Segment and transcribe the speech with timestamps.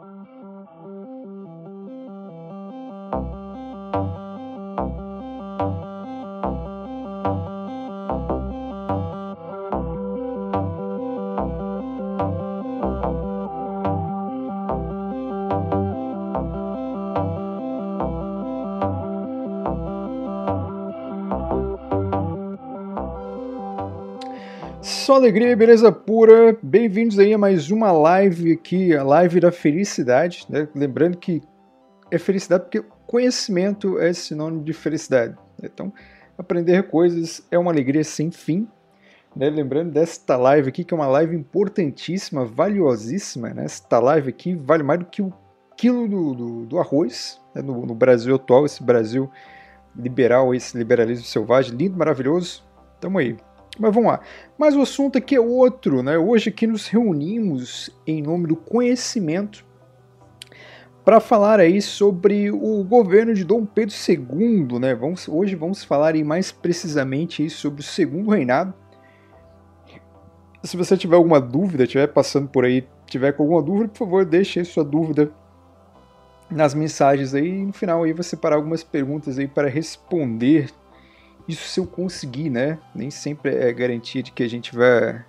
[0.00, 0.33] Bye.
[25.14, 26.58] Só alegria e beleza pura.
[26.60, 30.44] Bem-vindos aí a mais uma live aqui, a live da felicidade.
[30.48, 30.66] Né?
[30.74, 31.40] Lembrando que
[32.10, 35.36] é felicidade porque conhecimento é sinônimo de felicidade.
[35.62, 35.92] Então,
[36.36, 38.66] aprender coisas é uma alegria sem fim.
[39.36, 39.48] Né?
[39.50, 43.50] Lembrando desta live aqui, que é uma live importantíssima, valiosíssima.
[43.50, 43.66] Né?
[43.66, 45.32] Esta live aqui vale mais do que o
[45.76, 47.62] quilo do, do, do arroz né?
[47.62, 49.30] no, no Brasil atual, esse Brasil
[49.94, 52.64] liberal, esse liberalismo selvagem, lindo, maravilhoso.
[53.00, 53.36] Tamo aí.
[53.78, 54.20] Mas vamos lá.
[54.56, 56.16] Mas o assunto aqui é outro, né?
[56.16, 59.64] Hoje aqui nos reunimos em nome do conhecimento
[61.04, 64.94] para falar aí sobre o governo de Dom Pedro II, né?
[64.94, 68.72] Vamos, hoje vamos falar aí mais precisamente aí sobre o segundo reinado.
[70.62, 74.24] Se você tiver alguma dúvida, estiver passando por aí, tiver com alguma dúvida, por favor,
[74.24, 75.30] deixe aí sua dúvida
[76.50, 80.70] nas mensagens aí e no final aí você separar algumas perguntas aí para responder
[81.46, 82.78] isso se eu conseguir, né?
[82.94, 85.24] Nem sempre é garantia de que a gente vai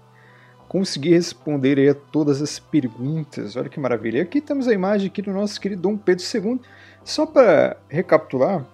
[0.67, 3.55] conseguir responder a todas as perguntas.
[3.55, 4.17] Olha que maravilha.
[4.17, 6.59] E aqui temos a imagem aqui do nosso querido Dom Pedro II.
[7.03, 8.66] Só para recapitular,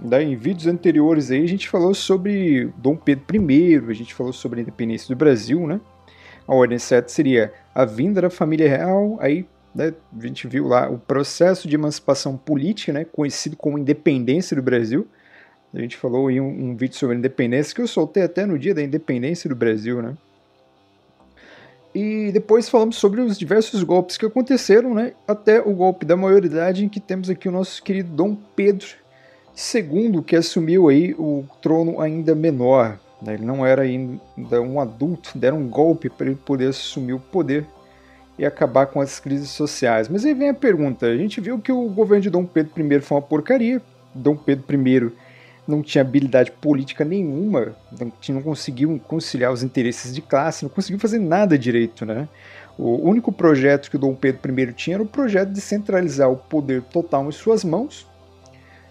[0.00, 4.32] né, em vídeos anteriores aí a gente falou sobre Dom Pedro I, a gente falou
[4.32, 5.80] sobre a independência do Brasil, né?
[6.46, 10.88] A ordem certa seria a vinda da família real, aí né, a gente viu lá
[10.88, 15.06] o processo de emancipação política, né, conhecido como independência do Brasil,
[15.74, 18.74] a gente falou em um, um vídeo sobre independência que eu soltei até no dia
[18.74, 20.14] da independência do Brasil, né?
[21.94, 25.14] E depois falamos sobre os diversos golpes que aconteceram, né?
[25.26, 28.86] Até o golpe da maioridade, em que temos aqui o nosso querido Dom Pedro
[29.74, 32.98] II, que assumiu aí o trono ainda menor.
[33.20, 33.34] Né?
[33.34, 37.66] Ele não era ainda um adulto, deram um golpe para ele poder assumir o poder
[38.38, 40.08] e acabar com as crises sociais.
[40.08, 43.00] Mas aí vem a pergunta: a gente viu que o governo de Dom Pedro I
[43.00, 43.82] foi uma porcaria.
[44.14, 45.12] Dom Pedro I
[45.68, 50.98] não tinha habilidade política nenhuma, não, não conseguiu conciliar os interesses de classe, não conseguiu
[50.98, 52.26] fazer nada direito, né?
[52.78, 56.36] O único projeto que o Dom Pedro I tinha era o projeto de centralizar o
[56.36, 58.06] poder total em suas mãos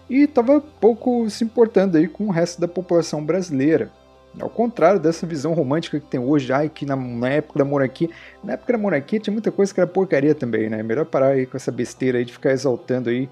[0.08, 3.90] e estava pouco se importando aí com o resto da população brasileira.
[4.38, 8.08] Ao contrário dessa visão romântica que tem hoje, ai, que na, na, época da monarquia,
[8.44, 10.82] na época da monarquia tinha muita coisa que era porcaria também, né?
[10.82, 13.28] Melhor parar aí com essa besteira aí de ficar exaltando aí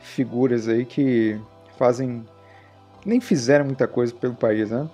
[0.00, 1.40] figuras aí que
[1.76, 2.24] fazem
[3.08, 4.86] nem fizeram muita coisa pelo país, né?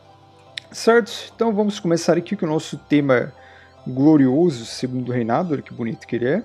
[0.71, 1.33] Certo?
[1.35, 3.35] Então vamos começar aqui com o nosso tema
[3.87, 6.45] glorioso, segundo reinado, olha que bonito que ele é.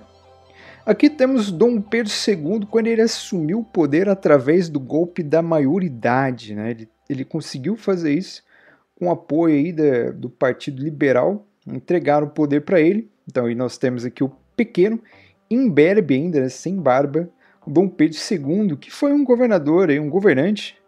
[0.84, 6.54] Aqui temos Dom Pedro II quando ele assumiu o poder através do golpe da maioridade,
[6.54, 6.72] né?
[6.72, 8.42] Ele, ele conseguiu fazer isso
[8.98, 9.72] com o apoio aí
[10.12, 13.10] do Partido Liberal, entregaram o poder para ele.
[13.28, 15.00] Então aí nós temos aqui o pequeno,
[15.48, 17.30] imberbe ainda, né, sem barba,
[17.66, 20.79] Dom Pedro II, que foi um governador, um governante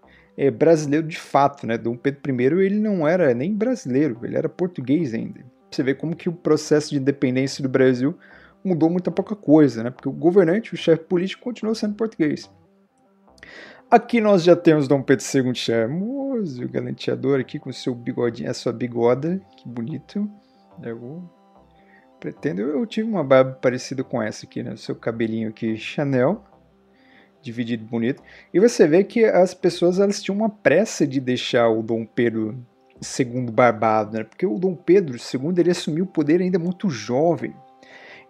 [0.42, 1.78] é, brasileiro de fato, né?
[1.78, 5.41] Dom Pedro I ele não era nem brasileiro, ele era português ainda.
[5.70, 8.19] Você vê como que o processo de independência do Brasil
[8.64, 9.91] mudou muita pouca coisa, né?
[9.91, 12.50] Porque o governante, o chefe político, continuou sendo português.
[13.88, 18.72] Aqui nós já temos Dom Pedro II charmoso, galanteador aqui com seu bigodinho, a sua
[18.72, 20.28] bigoda, que bonito.
[20.82, 21.22] Eu
[22.19, 24.74] pretendo, eu tive uma barba parecida com essa aqui, né?
[24.76, 26.42] Seu cabelinho aqui Chanel
[27.42, 28.22] dividido bonito.
[28.53, 32.56] E você vê que as pessoas elas tinham uma pressa de deixar o Dom Pedro
[33.03, 34.25] II barbado, né?
[34.25, 37.54] Porque o Dom Pedro II ele assumiu o poder ainda muito jovem.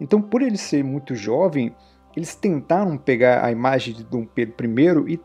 [0.01, 1.73] Então, por ele ser muito jovem,
[2.15, 5.19] eles tentaram pegar a imagem de Dom Pedro I e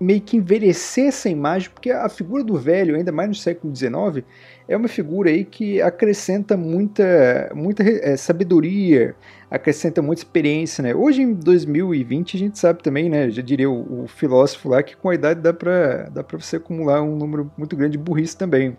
[0.00, 4.24] meio que envelhecer essa imagem, porque a figura do velho, ainda mais no século XIX,
[4.68, 9.14] é uma figura aí que acrescenta muita, muita é, sabedoria,
[9.50, 10.94] acrescenta muita experiência, né?
[10.94, 13.30] Hoje em 2020 a gente sabe também, né?
[13.30, 16.56] Já diria o, o filósofo lá que com a idade dá para dá para você
[16.56, 18.76] acumular um número muito grande de burrice também.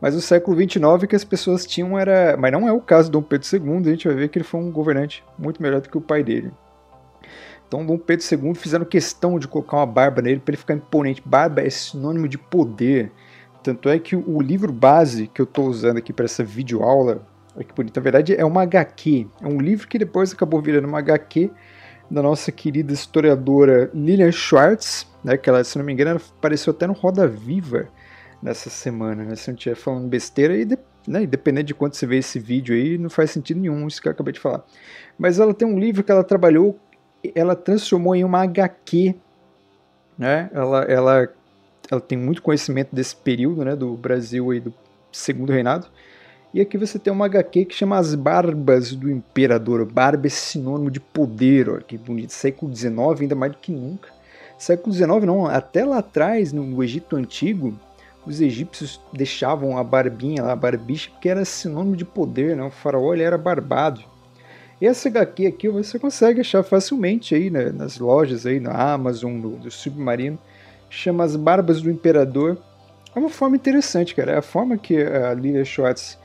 [0.00, 3.12] Mas o século XXIX que as pessoas tinham era, mas não é o caso de
[3.12, 3.80] Dom Pedro II.
[3.86, 6.22] A gente vai ver que ele foi um governante muito melhor do que o pai
[6.22, 6.52] dele.
[7.66, 11.22] Então Dom Pedro II fizeram questão de colocar uma barba nele para ele ficar imponente.
[11.24, 13.12] Barba é sinônimo de poder.
[13.62, 17.26] Tanto é que o livro base que eu estou usando aqui para essa videoaula
[17.56, 17.96] Olha que bonito.
[17.96, 19.26] Na verdade, é uma HQ.
[19.40, 21.50] É um livro que depois acabou virando uma HQ
[22.10, 26.86] da nossa querida historiadora Lilian Schwartz, né, que ela, se não me engano, apareceu até
[26.86, 27.88] no Roda Viva
[28.40, 30.64] nessa semana, né, se não estiver falando besteira, e
[31.08, 34.06] né, independente de quanto você vê esse vídeo aí, não faz sentido nenhum isso que
[34.06, 34.64] eu acabei de falar.
[35.18, 36.78] Mas ela tem um livro que ela trabalhou,
[37.34, 39.14] ela transformou em uma HQ,
[40.18, 40.50] né?
[40.52, 41.28] Ela, ela,
[41.90, 44.72] ela tem muito conhecimento desse período, né, do Brasil e do
[45.12, 45.86] Segundo Reinado.
[46.54, 49.84] E aqui você tem uma HQ que chama As Barbas do Imperador.
[49.84, 52.32] Barba é sinônimo de poder, ó, que bonito.
[52.32, 54.08] Século XIX, ainda mais do que nunca.
[54.58, 57.78] Século XIX não, até lá atrás, no, Egito Antigo,
[58.24, 62.62] os egípcios deixavam a barbinha a barbicha, porque era sinônimo de poder, né?
[62.62, 64.00] O faraó ele era barbado.
[64.80, 67.70] E essa HQ aqui você consegue achar facilmente aí né?
[67.72, 70.38] nas lojas aí, na Amazon, no, no Submarino.
[70.90, 72.58] Chama As Barbas do Imperador.
[73.14, 74.32] É uma forma interessante, cara.
[74.32, 76.18] É a forma que a Lilia Schwartz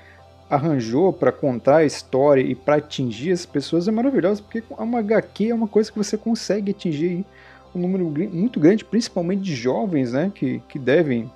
[0.49, 5.49] arranjou para contar a história e para atingir as pessoas é maravilhosa, porque uma HQ
[5.49, 7.25] é uma coisa que você consegue atingir
[7.73, 8.03] um número
[8.33, 11.31] muito grande, principalmente de jovens, né, que, que devem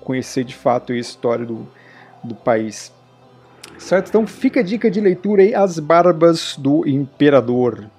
[0.00, 1.68] conhecer de fato a história do,
[2.22, 2.90] do país.
[3.78, 4.08] Certo?
[4.08, 7.90] Então fica a dica de leitura aí, As Barbas do Imperador.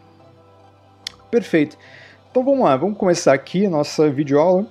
[1.29, 1.77] Perfeito.
[2.31, 4.67] Então vamos lá, vamos começar aqui a nossa videoaula.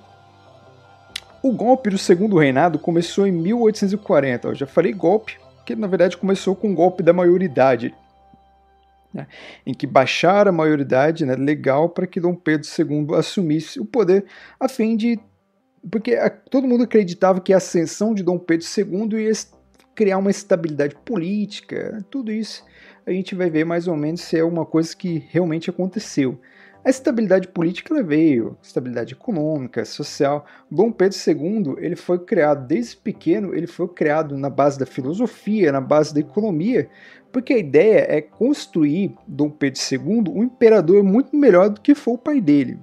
[1.41, 4.47] O golpe do Segundo Reinado começou em 1840.
[4.47, 7.93] Eu já falei golpe, que na verdade começou com o golpe da maioridade,
[9.13, 9.27] né,
[9.65, 14.25] em que baixaram a maioridade né, legal para que Dom Pedro II assumisse o poder,
[14.59, 15.19] a fim de
[15.89, 16.17] porque
[16.49, 19.31] todo mundo acreditava que a ascensão de Dom Pedro II ia
[19.95, 22.63] criar uma estabilidade política, tudo isso
[23.05, 26.39] a gente vai ver mais ou menos se é uma coisa que realmente aconteceu.
[26.83, 30.45] A estabilidade política veio, estabilidade econômica, social.
[30.69, 35.71] Dom Pedro II ele foi criado desde pequeno, ele foi criado na base da filosofia,
[35.71, 36.87] na base da economia,
[37.31, 42.13] porque a ideia é construir Dom Pedro II um imperador muito melhor do que foi
[42.13, 42.77] o pai dele.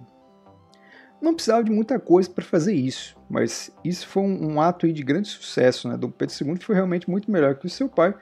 [1.22, 5.04] Não precisava de muita coisa para fazer isso, mas isso foi um, um ato de
[5.04, 5.88] grande sucesso.
[5.88, 5.96] Né?
[5.96, 8.12] Dom Pedro II foi realmente muito melhor que o seu pai.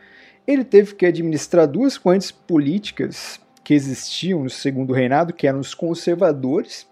[0.46, 5.72] Ele teve que administrar duas correntes políticas que existiam no segundo reinado, que eram os
[5.72, 6.86] conservadores.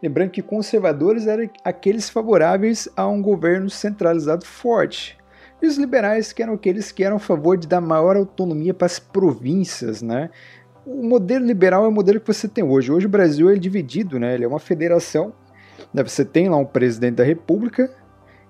[0.00, 5.18] Lembrando que conservadores eram aqueles favoráveis a um governo centralizado forte.
[5.60, 8.86] E os liberais, que eram aqueles que eram a favor de dar maior autonomia para
[8.86, 10.30] as províncias, né?
[10.84, 12.90] O modelo liberal é o modelo que você tem hoje.
[12.90, 14.34] Hoje o Brasil é dividido, né?
[14.34, 15.32] Ele é uma federação.
[15.92, 16.02] Né?
[16.02, 17.90] Você tem lá um presidente da república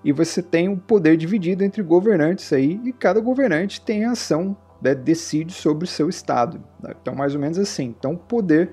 [0.03, 4.93] e você tem um poder dividido entre governantes aí e cada governante tem ação, né?
[4.95, 6.61] decide sobre o seu estado.
[6.81, 6.93] Né?
[7.01, 7.93] Então mais ou menos assim.
[7.97, 8.71] Então o poder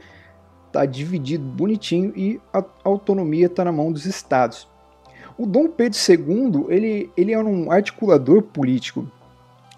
[0.67, 4.69] está dividido bonitinho e a autonomia está na mão dos estados.
[5.37, 9.07] O Dom Pedro II ele, ele era um articulador político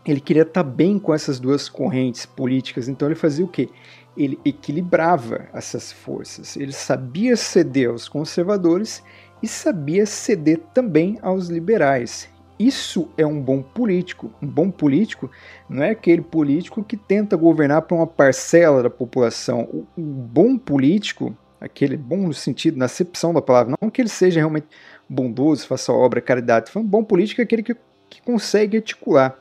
[0.05, 3.69] ele queria estar bem com essas duas correntes políticas, então ele fazia o quê?
[4.17, 6.57] Ele equilibrava essas forças.
[6.57, 9.03] Ele sabia ceder aos conservadores
[9.43, 12.29] e sabia ceder também aos liberais.
[12.59, 14.31] Isso é um bom político.
[14.41, 15.31] Um bom político
[15.69, 19.87] não é aquele político que tenta governar para uma parcela da população.
[19.97, 24.41] O bom político, aquele bom no sentido, na acepção da palavra, não que ele seja
[24.41, 24.67] realmente
[25.09, 26.71] bondoso, faça obra, caridade.
[26.77, 27.75] Um bom político é aquele que,
[28.11, 29.37] que consegue articular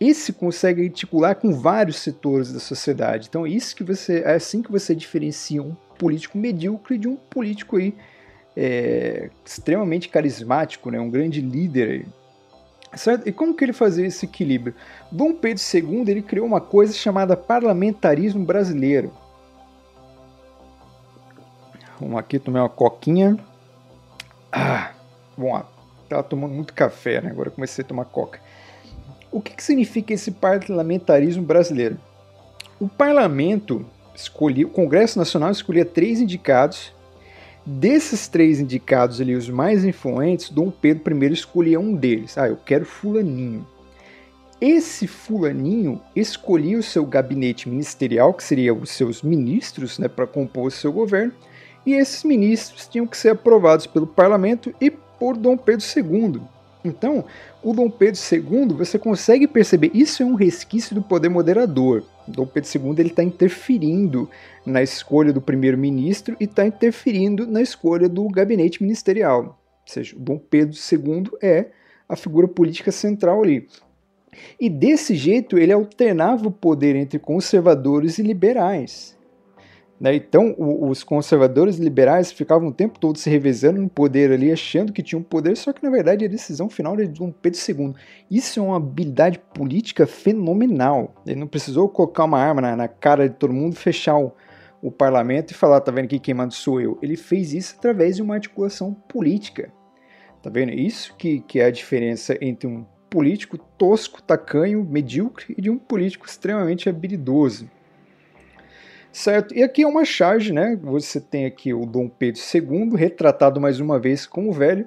[0.00, 3.28] esse consegue articular com vários setores da sociedade.
[3.28, 7.76] Então, isso que você é assim que você diferencia um político medíocre de um político
[7.76, 7.94] aí
[8.56, 10.98] é, extremamente carismático, né?
[10.98, 11.90] Um grande líder.
[11.90, 12.06] Aí.
[12.96, 13.28] Certo?
[13.28, 14.74] E como que ele fazia esse equilíbrio?
[15.12, 19.12] Dom Pedro II ele criou uma coisa chamada parlamentarismo brasileiro.
[22.00, 23.36] Vamos aqui tomar uma coquinha.
[24.50, 24.92] Ah,
[25.36, 25.62] bom,
[26.08, 27.30] tava tomando muito café, né?
[27.30, 28.40] Agora comecei a tomar coca.
[29.32, 31.96] O que, que significa esse parlamentarismo brasileiro?
[32.80, 36.92] O parlamento escolhia, o Congresso Nacional escolhia três indicados.
[37.64, 42.36] Desses três indicados ali, os mais influentes, Dom Pedro I escolhia um deles.
[42.36, 43.64] Ah, eu quero fulaninho.
[44.60, 50.66] Esse fulaninho escolhia o seu gabinete ministerial, que seria os seus ministros, né, para compor
[50.66, 51.32] o seu governo,
[51.86, 56.42] e esses ministros tinham que ser aprovados pelo parlamento e por Dom Pedro II.
[56.84, 57.24] Então,
[57.62, 62.02] o Dom Pedro II, você consegue perceber, isso é um resquício do poder moderador.
[62.26, 64.28] Dom Pedro II ele está interferindo
[64.64, 69.58] na escolha do primeiro-ministro e está interferindo na escolha do gabinete ministerial.
[69.86, 71.66] Ou seja, o Dom Pedro II é
[72.08, 73.68] a figura política central ali.
[74.58, 79.16] E desse jeito ele alternava o poder entre conservadores e liberais.
[80.00, 80.14] Né?
[80.14, 84.92] Então, o, os conservadores liberais ficavam o tempo todo se revezando no poder ali, achando
[84.92, 87.94] que tinham poder, só que na verdade a decisão final era de Dom Pedro II.
[88.30, 91.14] Isso é uma habilidade política fenomenal.
[91.26, 94.32] Ele não precisou colocar uma arma na, na cara de todo mundo, fechar o,
[94.80, 96.98] o parlamento e falar: tá vendo aqui quem manda sou eu.
[97.02, 99.70] Ele fez isso através de uma articulação política.
[100.42, 100.72] Tá vendo?
[100.72, 105.76] Isso que, que é a diferença entre um político tosco, tacanho, medíocre e de um
[105.76, 107.68] político extremamente habilidoso.
[109.12, 109.54] Certo?
[109.54, 110.78] E aqui é uma charge, né?
[110.82, 114.86] Você tem aqui o Dom Pedro II, retratado mais uma vez como velho.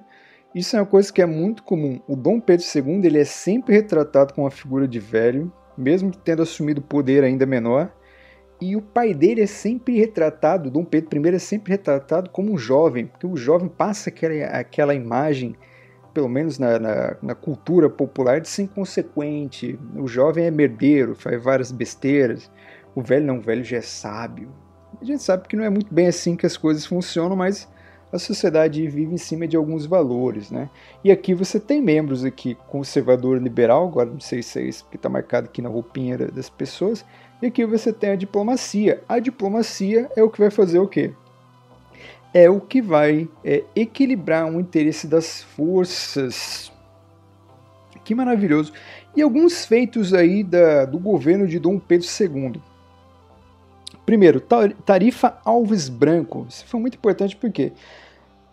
[0.56, 2.00] Isso é uma coisa que é muito comum.
[2.08, 6.44] O Dom Pedro II ele é sempre retratado com uma figura de velho, mesmo tendo
[6.44, 7.92] assumido poder ainda menor.
[8.62, 12.58] E o pai dele é sempre retratado, Dom Pedro I é sempre retratado como um
[12.58, 15.54] jovem, porque o jovem passa aquela, aquela imagem,
[16.14, 19.78] pelo menos na, na, na cultura popular, de ser inconsequente.
[19.98, 22.50] O jovem é merdeiro, faz várias besteiras.
[22.96, 24.50] O velho não, o velho já é sábio.
[25.02, 27.68] A gente sabe que não é muito bem assim que as coisas funcionam, mas
[28.12, 30.70] a sociedade vive em cima de alguns valores, né?
[31.04, 34.98] E aqui você tem membros aqui conservador liberal, agora não sei se é isso que
[34.98, 37.04] está marcado aqui na roupinha das pessoas,
[37.42, 39.02] e aqui você tem a diplomacia.
[39.10, 41.12] A diplomacia é o que vai fazer o quê?
[42.32, 46.72] É o que vai é, equilibrar o interesse das forças.
[48.04, 48.74] Que maravilhoso.
[49.16, 52.62] E alguns feitos aí da, do governo de Dom Pedro II.
[54.06, 54.42] Primeiro,
[54.86, 56.46] tarifa Alves Branco.
[56.50, 57.72] Isso foi muito importante porque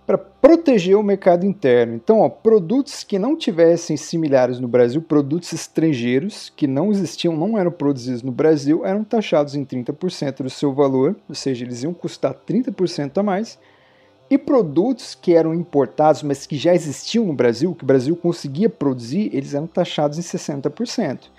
[0.06, 1.94] para proteger o mercado interno.
[1.94, 7.56] Então, ó, produtos que não tivessem similares no Brasil, produtos estrangeiros que não existiam, não
[7.56, 11.94] eram produzidos no Brasil, eram taxados em 30% do seu valor, ou seja, eles iam
[11.94, 13.56] custar 30% a mais.
[14.28, 18.68] E produtos que eram importados, mas que já existiam no Brasil, que o Brasil conseguia
[18.68, 21.30] produzir, eles eram taxados em 60%.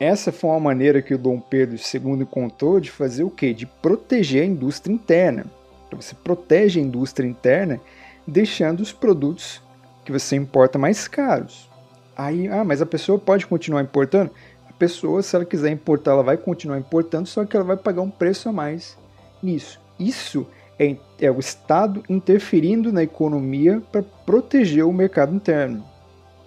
[0.00, 3.52] Essa foi uma maneira que o Dom Pedro II encontrou de fazer o quê?
[3.52, 5.44] De proteger a indústria interna.
[5.86, 7.80] Então, você protege a indústria interna
[8.26, 9.60] deixando os produtos
[10.04, 11.68] que você importa mais caros.
[12.16, 14.30] Aí, ah, mas a pessoa pode continuar importando?
[14.68, 18.02] A pessoa, se ela quiser importar, ela vai continuar importando, só que ela vai pagar
[18.02, 18.96] um preço a mais
[19.42, 19.80] nisso.
[19.98, 20.46] Isso
[20.78, 25.84] é, é o Estado interferindo na economia para proteger o mercado interno.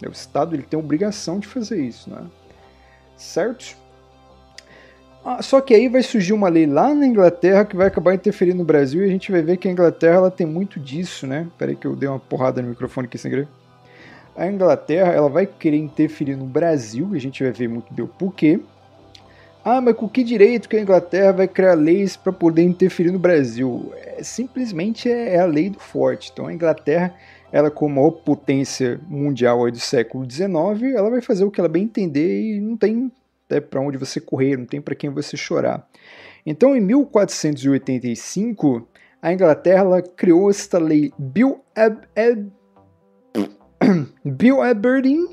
[0.05, 2.23] O Estado ele tem a obrigação de fazer isso, né?
[3.21, 3.77] Certo?
[5.23, 8.57] Ah, só que aí vai surgir uma lei lá na Inglaterra que vai acabar interferindo
[8.57, 11.47] no Brasil e a gente vai ver que a Inglaterra ela tem muito disso, né?
[11.59, 13.47] Peraí que eu dei uma porrada no microfone aqui sem querer.
[14.35, 18.03] A Inglaterra ela vai querer interferir no Brasil e a gente vai ver muito bem
[18.03, 18.59] o porquê.
[19.63, 23.19] Ah, mas com que direito que a Inglaterra vai criar leis para poder interferir no
[23.19, 23.93] Brasil?
[23.97, 26.31] É, simplesmente é, é, a lei do forte.
[26.33, 27.13] Então a Inglaterra,
[27.51, 31.83] ela como maior potência mundial do século XIX, ela vai fazer o que ela bem
[31.83, 33.11] entender e não tem
[33.45, 35.85] até para onde você correr, não tem para quem você chorar.
[36.45, 38.87] Então, em 1485,
[39.21, 42.51] a Inglaterra criou esta lei Bill, Ab Ab
[44.23, 45.27] Bill Aberdeen.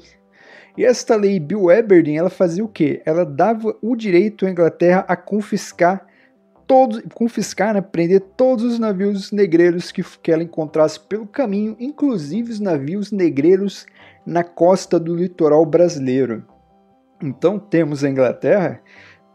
[0.77, 3.03] E esta lei Bill Aberdeen, ela fazia o quê?
[3.05, 6.07] Ela dava o direito à Inglaterra a confiscar
[6.69, 12.53] todos, confiscar, né, prender todos os navios negreiros que, que ela encontrasse pelo caminho, inclusive
[12.53, 13.87] os navios negreiros
[14.25, 16.45] na costa do litoral brasileiro.
[17.21, 18.81] Então temos a Inglaterra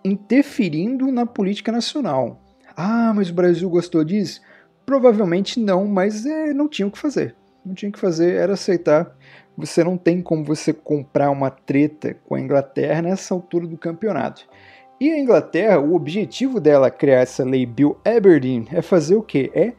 [0.05, 2.39] interferindo na política nacional.
[2.77, 4.39] Ah, mas o Brasil gostou disso?
[4.85, 7.35] Provavelmente não, mas é, não tinha o que fazer.
[7.65, 9.15] Não tinha o que fazer, era aceitar.
[9.57, 14.47] Você não tem como você comprar uma treta com a Inglaterra nessa altura do campeonato.
[15.03, 19.51] E a Inglaterra, o objetivo dela criar essa lei Bill Aberdeen é fazer o quê?
[19.53, 19.73] É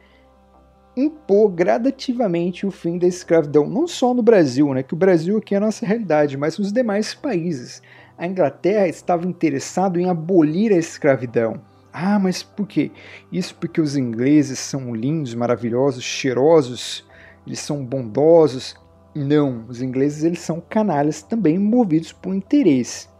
[0.95, 5.55] impor gradativamente o fim da escravidão, não só no Brasil, né, que o Brasil aqui
[5.55, 7.81] é a nossa realidade, mas nos demais países.
[8.15, 11.59] A Inglaterra estava interessado em abolir a escravidão.
[11.91, 12.91] Ah, mas por quê?
[13.31, 17.03] Isso porque os ingleses são lindos, maravilhosos, cheirosos,
[17.47, 18.75] eles são bondosos.
[19.15, 23.14] Não, os ingleses eles são canalhas também movidos por interesse.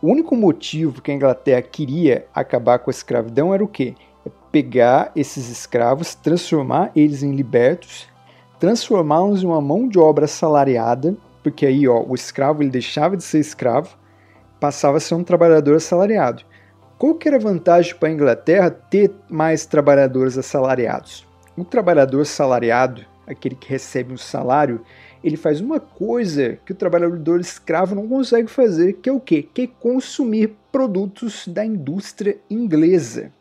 [0.00, 3.94] O único motivo que a Inglaterra queria acabar com a escravidão era o quê?
[4.50, 8.08] pegar esses escravos, transformar eles em libertos,
[8.58, 13.22] transformá-los em uma mão de obra assalariada, porque aí ó, o escravo ele deixava de
[13.22, 13.96] ser escravo,
[14.58, 16.42] passava a ser um trabalhador assalariado.
[16.98, 21.26] Qual que era a vantagem para a Inglaterra ter mais trabalhadores assalariados?
[21.56, 24.80] O trabalhador assalariado, aquele que recebe um salário,
[25.22, 29.42] ele faz uma coisa que o trabalhador escravo não consegue fazer, que é o quê?
[29.42, 33.32] Que é consumir produtos da indústria inglesa.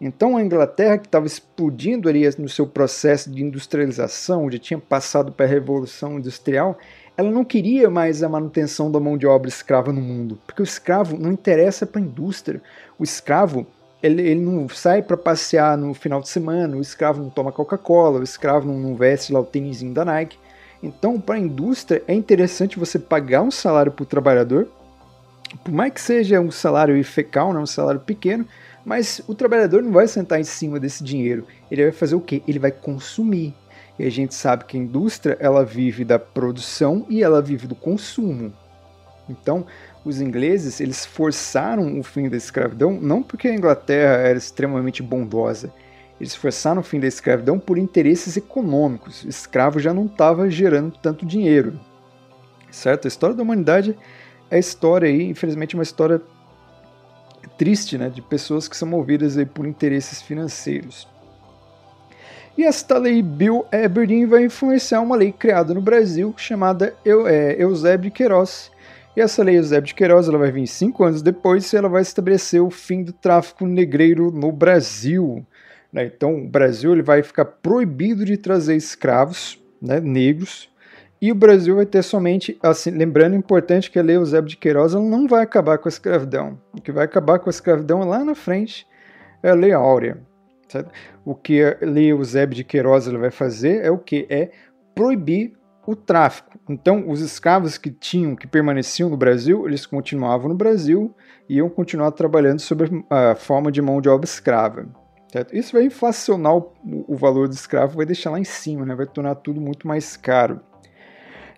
[0.00, 5.32] Então a Inglaterra, que estava explodindo ali no seu processo de industrialização, já tinha passado
[5.32, 6.78] para a Revolução Industrial,
[7.16, 10.64] ela não queria mais a manutenção da mão de obra escrava no mundo, porque o
[10.64, 12.60] escravo não interessa para a indústria.
[12.98, 13.66] O escravo
[14.02, 18.20] ele, ele não sai para passear no final de semana, o escravo não toma Coca-Cola,
[18.20, 20.38] o escravo não, não veste lá o tênisinho da Nike.
[20.86, 24.68] Então, para a indústria, é interessante você pagar um salário para o trabalhador,
[25.64, 28.46] por mais que seja um salário fecal, não um salário pequeno,
[28.84, 31.44] mas o trabalhador não vai sentar em cima desse dinheiro.
[31.68, 32.40] Ele vai fazer o quê?
[32.46, 33.52] Ele vai consumir.
[33.98, 37.74] E a gente sabe que a indústria ela vive da produção e ela vive do
[37.74, 38.52] consumo.
[39.28, 39.66] Então,
[40.04, 45.72] os ingleses eles forçaram o fim da escravidão não porque a Inglaterra era extremamente bondosa,
[46.20, 49.22] eles forçaram o fim da escravidão por interesses econômicos.
[49.24, 51.78] O escravo já não estava gerando tanto dinheiro,
[52.70, 53.06] certo?
[53.06, 53.96] A história da humanidade
[54.50, 56.20] é história aí, infelizmente, uma história
[57.58, 61.08] triste, né, de pessoas que são movidas aí por interesses financeiros.
[62.56, 68.10] E esta lei Bill Aberdeen vai influenciar uma lei criada no Brasil chamada é, Eusébio
[68.10, 68.70] de Queiroz,
[69.14, 72.02] e essa lei Eusébio de Queiroz ela vai vir cinco anos depois e ela vai
[72.02, 75.44] estabelecer o fim do tráfico negreiro no Brasil.
[75.96, 76.04] Né?
[76.04, 80.68] Então, o Brasil ele vai ficar proibido de trazer escravos né, negros
[81.22, 84.92] e o Brasil vai ter somente, assim, lembrando importante que a lei Eusébio de Queiroz
[84.92, 86.60] não vai acabar com a escravidão.
[86.74, 88.86] O que vai acabar com a escravidão lá na frente
[89.42, 90.18] é a lei Áurea.
[90.68, 90.90] Certo?
[91.24, 94.26] O que a lei Eusébio de Queiroz vai fazer é o que?
[94.28, 94.50] É
[94.94, 95.54] proibir
[95.86, 96.58] o tráfico.
[96.68, 101.14] Então, os escravos que tinham, que permaneciam no Brasil, eles continuavam no Brasil
[101.48, 104.86] e iam continuar trabalhando sob a forma de mão de obra escrava.
[105.36, 105.54] Certo?
[105.54, 106.72] Isso vai inflacionar o,
[107.06, 108.94] o valor do escravo, vai deixar lá em cima, né?
[108.94, 110.60] vai tornar tudo muito mais caro.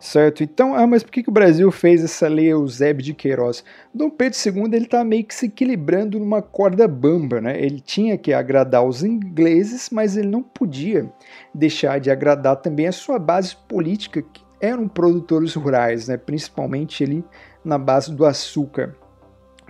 [0.01, 0.43] Certo?
[0.43, 3.65] Então, ah, mas por que, que o Brasil fez essa lei Eusébio de Queiroz?
[3.95, 7.61] Dom Pedro II ele está meio que se equilibrando numa corda bamba, né?
[7.61, 11.09] Ele tinha que agradar os ingleses, mas ele não podia
[11.55, 16.17] deixar de agradar também a sua base política, que eram produtores rurais, né?
[16.17, 17.25] Principalmente ele
[17.65, 18.97] na base do açúcar.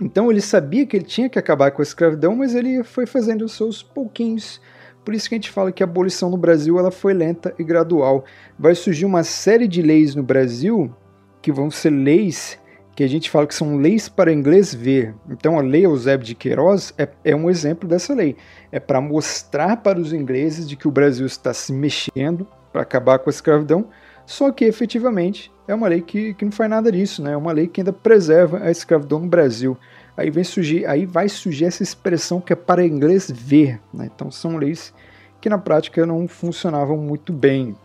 [0.01, 3.43] Então ele sabia que ele tinha que acabar com a escravidão, mas ele foi fazendo
[3.43, 4.61] os seus pouquinhos
[5.09, 7.63] por isso que a gente fala que a abolição no Brasil ela foi lenta e
[7.63, 8.25] gradual.
[8.59, 10.93] Vai surgir uma série de leis no Brasil
[11.41, 12.59] que vão ser leis
[12.95, 15.15] que a gente fala que são leis para inglês ver.
[15.27, 18.35] Então a lei Eusébio de Queiroz é, é um exemplo dessa lei.
[18.71, 23.17] É para mostrar para os ingleses de que o Brasil está se mexendo para acabar
[23.17, 23.89] com a escravidão,
[24.27, 27.33] só que efetivamente é uma lei que, que não faz nada disso, né?
[27.33, 29.77] é uma lei que ainda preserva a escravidão no Brasil
[30.19, 33.79] aí vem surgir, aí vai surgir essa expressão que é para inglês ver.
[33.93, 34.09] Né?
[34.13, 34.93] Então são leis
[35.39, 37.75] que na prática não funcionavam muito bem.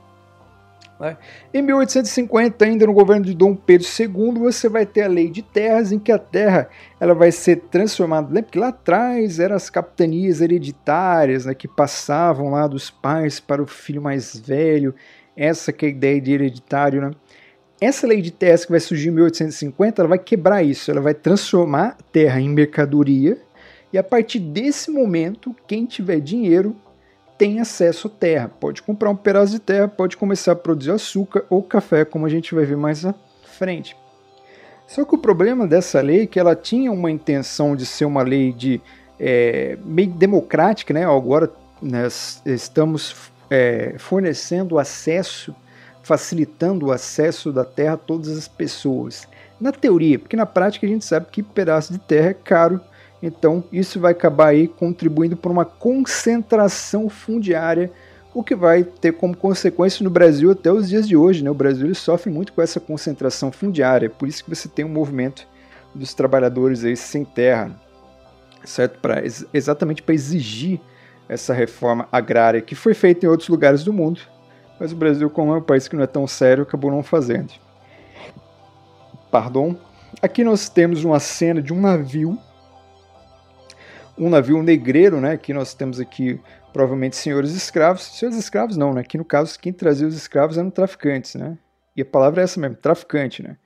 [0.98, 1.16] Né?
[1.52, 5.42] Em 1850, ainda no governo de Dom Pedro II, você vai ter a lei de
[5.42, 6.68] terras, em que a terra
[6.98, 8.26] ela vai ser transformada.
[8.32, 13.62] Lembra que lá atrás eram as capitanias hereditárias né, que passavam lá dos pais para
[13.62, 14.92] o filho mais velho.
[15.36, 17.10] Essa que é a ideia de hereditário, né?
[17.84, 21.12] Essa lei de terras que vai surgir em 1850, ela vai quebrar isso, ela vai
[21.12, 23.36] transformar terra em mercadoria
[23.92, 26.74] e a partir desse momento, quem tiver dinheiro
[27.36, 28.48] tem acesso à terra.
[28.48, 32.30] Pode comprar um pedaço de terra, pode começar a produzir açúcar ou café, como a
[32.30, 33.94] gente vai ver mais à frente.
[34.86, 38.22] Só que o problema dessa lei é que ela tinha uma intenção de ser uma
[38.22, 38.80] lei de
[39.20, 41.04] é, meio democrática, né?
[41.04, 45.54] Agora nós estamos é, fornecendo acesso
[46.04, 49.26] facilitando o acesso da terra a todas as pessoas.
[49.58, 52.80] Na teoria, porque na prática a gente sabe que pedaço de terra é caro,
[53.22, 57.90] então isso vai acabar aí contribuindo para uma concentração fundiária,
[58.34, 61.42] o que vai ter como consequência no Brasil até os dias de hoje.
[61.42, 61.50] Né?
[61.50, 65.46] O Brasil sofre muito com essa concentração fundiária, por isso que você tem um movimento
[65.94, 67.70] dos trabalhadores aí sem terra,
[68.62, 68.98] certo?
[69.00, 69.22] Pra,
[69.54, 70.80] exatamente para exigir
[71.28, 74.20] essa reforma agrária que foi feita em outros lugares do mundo,
[74.78, 77.52] mas o Brasil, como é um país que não é tão sério, acabou não fazendo.
[79.30, 79.76] Pardon.
[80.22, 82.38] Aqui nós temos uma cena de um navio,
[84.16, 85.32] um navio negreiro, né?
[85.32, 86.40] Aqui nós temos aqui
[86.72, 88.02] provavelmente senhores escravos.
[88.02, 89.00] Senhores escravos não, né?
[89.00, 91.58] Aqui no caso quem trazia os escravos eram traficantes, né?
[91.96, 93.56] E a palavra é essa mesmo, traficante, né?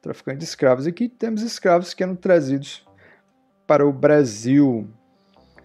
[0.00, 0.86] Traficante de escravos.
[0.86, 2.84] Aqui temos escravos que eram trazidos
[3.66, 4.88] para o Brasil.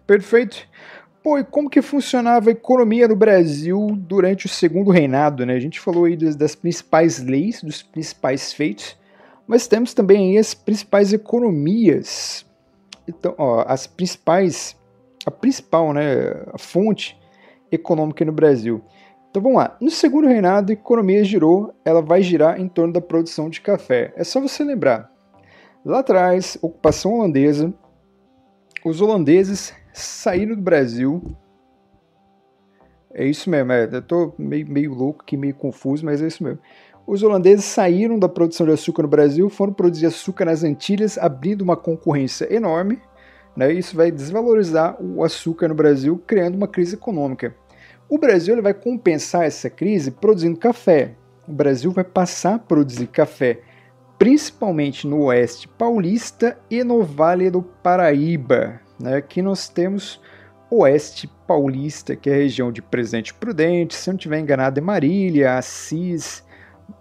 [0.05, 0.67] Perfeito.
[1.27, 5.45] Pô, e como que funcionava a economia no Brasil durante o segundo reinado?
[5.45, 5.55] Né?
[5.55, 8.97] A gente falou aí das, das principais leis, dos principais feitos,
[9.45, 12.45] mas temos também aí as principais economias.
[13.05, 14.77] Então, ó, as principais,
[15.25, 17.19] a principal, né, a fonte
[17.69, 18.81] econômica no Brasil.
[19.29, 19.75] Então vamos lá.
[19.81, 24.13] No segundo reinado, a economia girou, ela vai girar em torno da produção de café.
[24.15, 25.11] É só você lembrar.
[25.83, 27.73] Lá atrás, ocupação holandesa,
[28.85, 31.21] os holandeses saíram do Brasil.
[33.13, 36.43] É isso mesmo, é, eu tô meio, meio louco aqui, meio confuso, mas é isso
[36.43, 36.59] mesmo.
[37.07, 41.61] Os holandeses saíram da produção de açúcar no Brasil, foram produzir açúcar nas Antilhas, abrindo
[41.61, 42.99] uma concorrência enorme.
[43.55, 43.71] Né?
[43.71, 47.55] Isso vai desvalorizar o açúcar no Brasil, criando uma crise econômica.
[48.09, 51.15] O Brasil ele vai compensar essa crise produzindo café.
[51.47, 53.61] O Brasil vai passar a produzir café,
[54.19, 58.86] principalmente no oeste paulista e no Vale do Paraíba.
[58.99, 59.15] Né?
[59.15, 60.19] Aqui nós temos
[60.69, 64.81] oeste paulista, que é a região de Presidente Prudente, se eu não estiver enganado, é
[64.81, 66.43] Marília, Assis,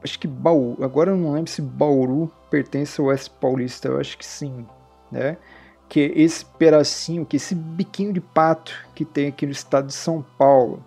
[0.03, 4.17] acho que Bauru, agora eu não lembro se Bauru pertence ao oeste paulista, eu acho
[4.17, 4.65] que sim,
[5.11, 5.37] né?
[5.89, 9.95] Que é esse pedacinho, que esse biquinho de pato que tem aqui no estado de
[9.95, 10.83] São Paulo.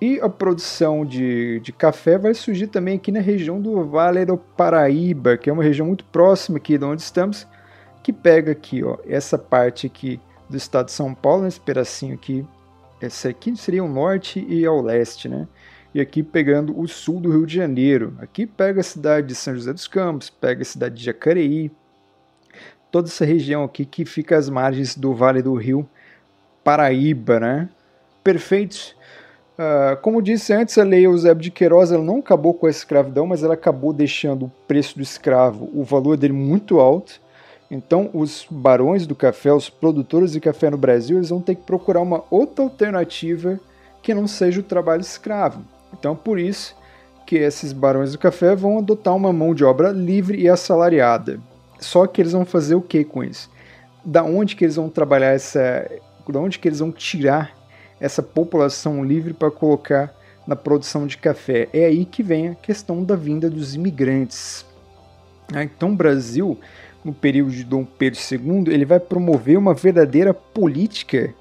[0.00, 4.36] E a produção de, de café vai surgir também aqui na região do Vale do
[4.36, 7.46] Paraíba, que é uma região muito próxima aqui de onde estamos,
[8.04, 12.46] que pega aqui, ó, essa parte aqui do estado de São Paulo, esse pedacinho aqui,
[13.00, 15.48] esse aqui seria o norte e ao leste, né?
[15.94, 18.14] E aqui pegando o sul do Rio de Janeiro.
[18.18, 21.70] Aqui pega a cidade de São José dos Campos, pega a cidade de Jacareí,
[22.92, 25.88] toda essa região aqui que fica às margens do Vale do Rio
[26.62, 27.70] Paraíba, né?
[28.22, 28.94] Perfeitos.
[29.58, 33.26] Uh, como disse antes, a lei Eusébio de Queiroz ela não acabou com a escravidão,
[33.26, 37.23] mas ela acabou deixando o preço do escravo, o valor dele muito alto.
[37.70, 41.62] Então, os barões do café, os produtores de café no Brasil, eles vão ter que
[41.62, 43.58] procurar uma outra alternativa
[44.02, 45.64] que não seja o trabalho escravo.
[45.92, 46.76] Então, por isso
[47.26, 51.40] que esses barões do café vão adotar uma mão de obra livre e assalariada.
[51.80, 53.50] Só que eles vão fazer o que com isso?
[54.04, 55.90] Da onde que eles vão trabalhar essa,
[56.28, 57.56] da onde que eles vão tirar
[57.98, 60.14] essa população livre para colocar
[60.46, 61.68] na produção de café?
[61.72, 64.66] É aí que vem a questão da vinda dos imigrantes.
[65.54, 66.58] Então, o Brasil
[67.04, 71.34] no período de Dom Pedro II, ele vai promover uma verdadeira política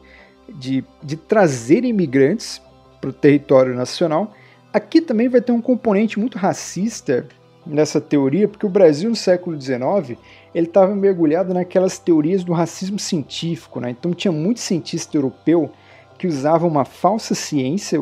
[0.50, 2.62] de, de trazer imigrantes
[3.00, 4.34] para o território nacional.
[4.74, 7.26] Aqui também vai ter um componente muito racista
[7.66, 10.20] nessa teoria, porque o Brasil no século XIX
[10.54, 13.90] ele estava mergulhado naquelas teorias do racismo científico, né?
[13.90, 15.72] então tinha muito cientista europeu
[16.18, 18.00] que usava uma falsa ciência,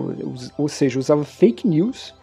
[0.58, 2.14] ou seja, usava fake news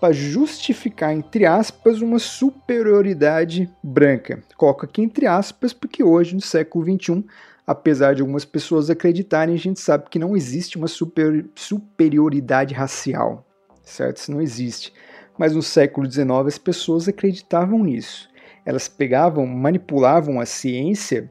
[0.00, 4.42] para justificar, entre aspas, uma superioridade branca.
[4.56, 7.24] Coloco aqui entre aspas, porque hoje, no século XXI,
[7.66, 13.44] apesar de algumas pessoas acreditarem, a gente sabe que não existe uma super, superioridade racial,
[13.82, 14.18] certo?
[14.18, 14.92] Isso não existe.
[15.38, 18.28] Mas no século XIX as pessoas acreditavam nisso.
[18.64, 21.30] Elas pegavam, manipulavam a ciência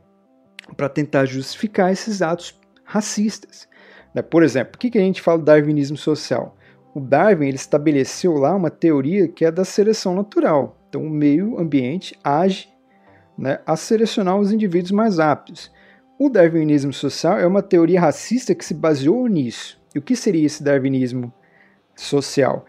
[0.75, 3.67] para tentar justificar esses atos racistas.
[4.13, 4.21] Né?
[4.21, 6.56] Por exemplo, por que a gente fala do darwinismo social?
[6.95, 10.79] O Darwin ele estabeleceu lá uma teoria que é da seleção natural.
[10.88, 12.69] Então, o meio ambiente age
[13.38, 15.69] né, a selecionar os indivíduos mais aptos.
[16.17, 19.77] O darwinismo social é uma teoria racista que se baseou nisso.
[19.93, 21.34] E o que seria esse darwinismo
[21.93, 22.65] social?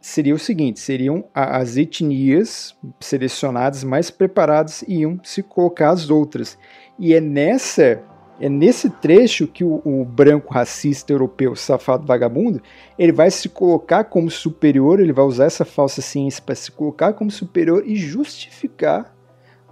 [0.00, 6.56] Seria o seguinte: seriam as etnias selecionadas mais preparadas e iam se colocar as outras.
[6.98, 8.02] E é nessa
[8.38, 12.60] é nesse trecho que o, o, branco racista europeu, safado vagabundo,
[12.98, 17.14] ele vai se colocar como superior, ele vai usar essa falsa ciência para se colocar
[17.14, 19.14] como superior e justificar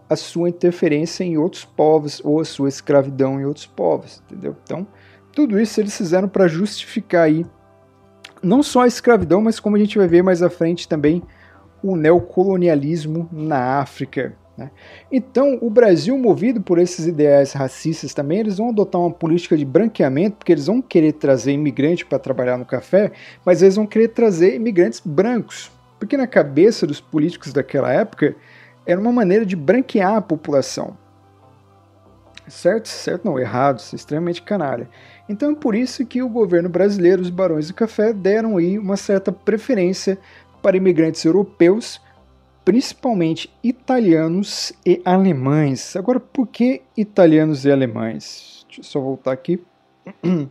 [0.09, 4.57] a sua interferência em outros povos ou a sua escravidão em outros povos, entendeu?
[4.64, 4.87] Então,
[5.33, 7.44] tudo isso eles fizeram para justificar aí
[8.42, 11.22] não só a escravidão, mas como a gente vai ver mais à frente também
[11.83, 14.37] o neocolonialismo na África?
[15.11, 19.64] Então, o Brasil, movido por esses ideais racistas também, eles vão adotar uma política de
[19.64, 23.11] branqueamento, porque eles vão querer trazer imigrante para trabalhar no café,
[23.45, 28.37] mas eles vão querer trazer imigrantes brancos, porque na cabeça dos políticos daquela época
[28.87, 30.97] era uma maneira de branquear a população.
[32.47, 32.88] Certo?
[32.88, 34.88] Certo não, errado, é extremamente canalha.
[35.29, 38.97] Então é por isso que o governo brasileiro, os barões do café, deram aí uma
[38.97, 40.19] certa preferência
[40.62, 42.01] para imigrantes europeus
[42.64, 45.94] principalmente italianos e alemães.
[45.96, 48.64] Agora, por que italianos e alemães?
[48.66, 49.61] Deixa eu só voltar aqui.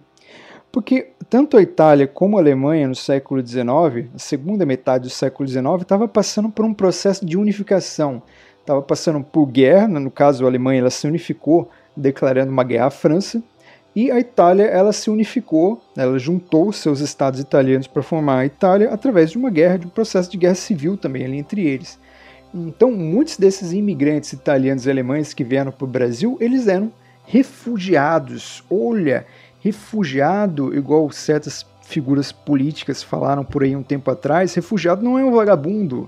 [0.71, 5.47] Porque tanto a Itália como a Alemanha no século XIX, na segunda metade do século
[5.47, 8.23] XIX, estava passando por um processo de unificação.
[8.59, 12.89] Estava passando por guerra, no caso a Alemanha ela se unificou, declarando uma guerra à
[12.89, 13.43] França,
[13.95, 18.91] e a Itália ela se unificou, ela juntou seus estados italianos para formar a Itália
[18.91, 21.99] através de uma guerra, de um processo de guerra civil também ali entre eles.
[22.53, 26.91] Então, muitos desses imigrantes italianos e alemães que vieram para o Brasil, eles eram
[27.25, 28.63] refugiados.
[28.69, 29.25] Olha,
[29.59, 35.31] refugiado, igual certas figuras políticas falaram por aí um tempo atrás, refugiado não é um
[35.31, 36.07] vagabundo.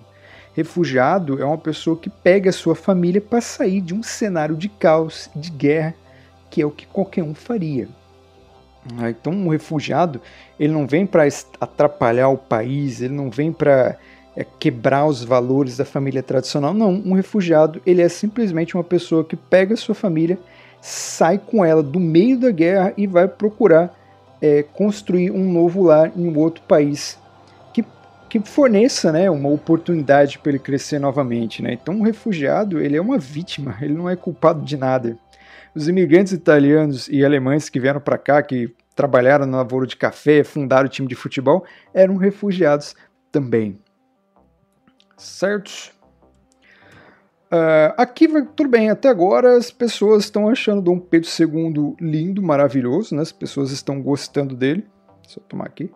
[0.53, 4.69] Refugiado é uma pessoa que pega a sua família para sair de um cenário de
[4.69, 5.95] caos, de guerra,
[6.49, 7.89] que é o que qualquer um faria.
[9.09, 10.21] Então, um refugiado,
[10.59, 11.23] ele não vem para
[11.59, 13.97] atrapalhar o país, ele não vem para
[14.35, 16.73] é, quebrar os valores da família tradicional.
[16.73, 20.37] Não, um refugiado ele é simplesmente uma pessoa que pega a sua família,
[20.81, 23.95] sai com ela do meio da guerra e vai procurar
[24.41, 27.17] é, construir um novo lar em um outro país
[27.73, 27.83] que,
[28.29, 31.63] que forneça né, uma oportunidade para ele crescer novamente.
[31.63, 31.73] Né?
[31.73, 35.17] Então, um refugiado ele é uma vítima, ele não é culpado de nada.
[35.73, 40.43] Os imigrantes italianos e alemães que vieram para cá, que trabalharam na lavoura de café,
[40.43, 42.95] fundaram o time de futebol, eram refugiados
[43.31, 43.77] também.
[45.17, 45.93] Certo?
[47.45, 52.41] Uh, aqui vai tudo bem, até agora as pessoas estão achando Dom Pedro II lindo,
[52.41, 53.21] maravilhoso, né?
[53.21, 54.85] As pessoas estão gostando dele.
[55.21, 55.91] Deixa eu tomar aqui.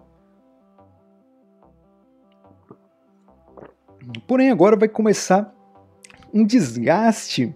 [4.27, 5.53] Porém, agora vai começar
[6.33, 7.53] um desgaste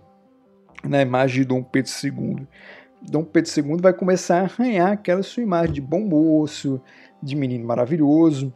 [0.84, 2.47] na imagem de Dom Pedro II.
[3.02, 6.82] Dom Pedro II vai começar a arranhar aquela sua imagem de bom moço,
[7.21, 8.54] de menino maravilhoso.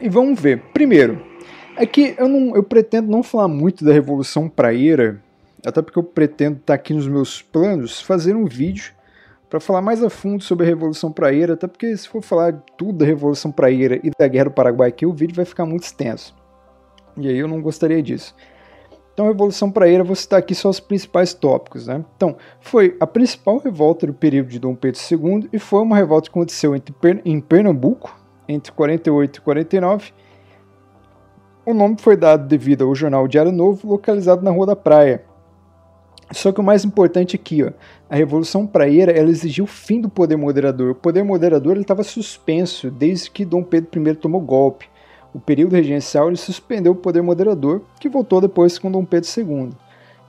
[0.00, 0.62] E vamos ver.
[0.72, 1.24] Primeiro,
[1.76, 5.22] aqui eu, não, eu pretendo não falar muito da Revolução Praeira,
[5.64, 8.94] até porque eu pretendo estar aqui nos meus planos fazer um vídeo
[9.48, 12.98] para falar mais a fundo sobre a Revolução Praeira, até porque se for falar tudo
[12.98, 16.34] da Revolução Praeira e da Guerra do Paraguai aqui, o vídeo vai ficar muito extenso.
[17.16, 18.34] E aí eu não gostaria disso.
[19.12, 21.86] Então, a Revolução Praeira, vou citar aqui só os principais tópicos.
[21.86, 22.04] Né?
[22.16, 26.28] Então, foi a principal revolta do período de Dom Pedro II e foi uma revolta
[26.28, 28.14] que aconteceu entre, em Pernambuco,
[28.46, 30.12] entre 48 e 49.
[31.66, 35.22] O nome foi dado devido ao jornal Diário Novo, localizado na Rua da Praia.
[36.32, 37.72] Só que o mais importante aqui, ó,
[38.08, 40.92] a Revolução Praeira ela exigiu o fim do poder moderador.
[40.92, 44.88] O poder moderador estava suspenso desde que Dom Pedro I tomou golpe
[45.36, 49.68] o período regencial ele suspendeu o poder moderador, que voltou depois com Dom Pedro II.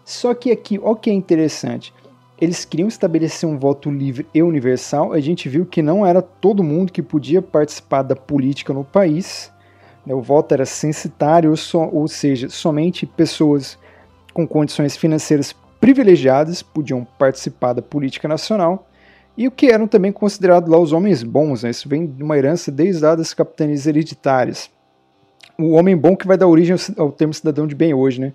[0.04, 1.94] Só que aqui, o que é interessante,
[2.42, 5.14] eles queriam estabelecer um voto livre e universal.
[5.14, 9.50] A gente viu que não era todo mundo que podia participar da política no país.
[10.08, 10.14] Né?
[10.16, 11.54] O voto era censitário,
[11.92, 13.78] ou seja, somente pessoas
[14.34, 18.88] com condições financeiras privilegiadas podiam participar da política nacional.
[19.38, 21.62] E o que eram também considerados lá os homens bons.
[21.62, 21.70] Né?
[21.70, 24.72] Isso vem de uma herança desde lá das capitanias hereditárias
[25.58, 28.34] o homem bom que vai dar origem ao, termo cidadão de bem hoje, né?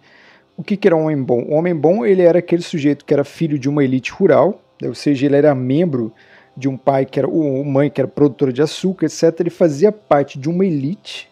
[0.57, 1.43] O que, que era um homem bom?
[1.45, 4.89] O homem bom ele era aquele sujeito que era filho de uma elite rural, né?
[4.89, 6.13] ou seja, ele era membro
[6.57, 9.41] de um pai que era uma mãe que era produtora de açúcar, etc.
[9.41, 11.31] Ele fazia parte de uma elite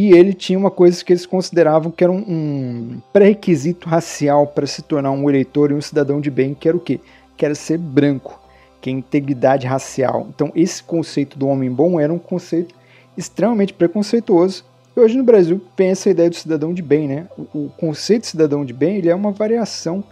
[0.00, 4.64] e ele tinha uma coisa que eles consideravam que era um, um pré-requisito racial para
[4.64, 7.00] se tornar um eleitor e um cidadão de bem, que era o quê?
[7.36, 8.40] Que era ser branco,
[8.80, 10.28] que é integridade racial.
[10.32, 12.76] Então esse conceito do homem bom era um conceito
[13.16, 14.64] extremamente preconceituoso
[14.96, 17.26] e hoje no Brasil tem essa ideia do cidadão de bem, né?
[17.36, 20.04] O, o conceito de cidadão de bem ele é uma variação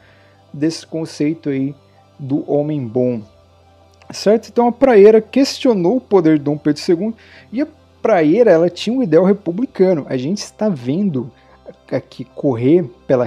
[0.53, 1.73] desse conceito aí
[2.19, 3.23] do homem bom.
[4.11, 4.49] Certo?
[4.49, 7.15] Então a praeira questionou o poder de Dom Pedro II
[7.53, 7.61] e
[8.07, 10.07] praeira ela tinha um ideal republicano.
[10.09, 11.29] A gente está vendo
[11.91, 13.27] aqui correr pela,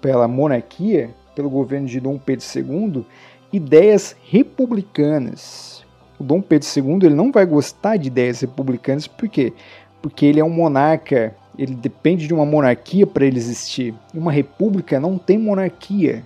[0.00, 3.04] pela monarquia, pelo governo de Dom Pedro II,
[3.52, 5.84] ideias republicanas.
[6.16, 9.52] O Dom Pedro II ele não vai gostar de ideias republicanas porque
[10.00, 13.94] porque ele é um monarca, ele depende de uma monarquia para ele existir.
[14.14, 16.24] Uma república não tem monarquia.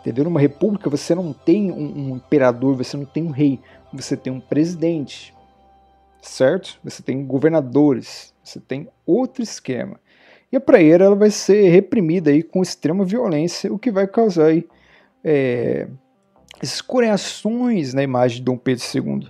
[0.00, 0.24] Entendeu?
[0.24, 3.60] Numa república você não tem um, um imperador, você não tem um rei,
[3.92, 5.34] você tem um presidente.
[6.22, 6.78] Certo?
[6.84, 9.98] Você tem governadores, você tem outro esquema.
[10.52, 14.46] E a praeira ela vai ser reprimida aí com extrema violência, o que vai causar
[14.46, 14.66] aí,
[15.22, 15.86] é,
[17.94, 19.28] na imagem de Dom Pedro II.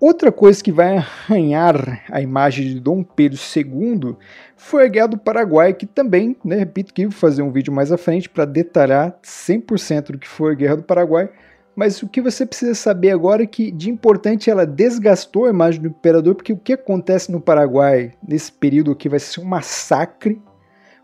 [0.00, 4.16] Outra coisa que vai arranhar a imagem de Dom Pedro II
[4.56, 7.92] foi a Guerra do Paraguai, que também, né, repito que vou fazer um vídeo mais
[7.92, 11.30] à frente para detalhar 100% do que foi a Guerra do Paraguai,
[11.76, 15.80] mas o que você precisa saber agora é que de importante ela desgastou a imagem
[15.82, 20.40] do imperador, porque o que acontece no Paraguai nesse período aqui vai ser um massacre,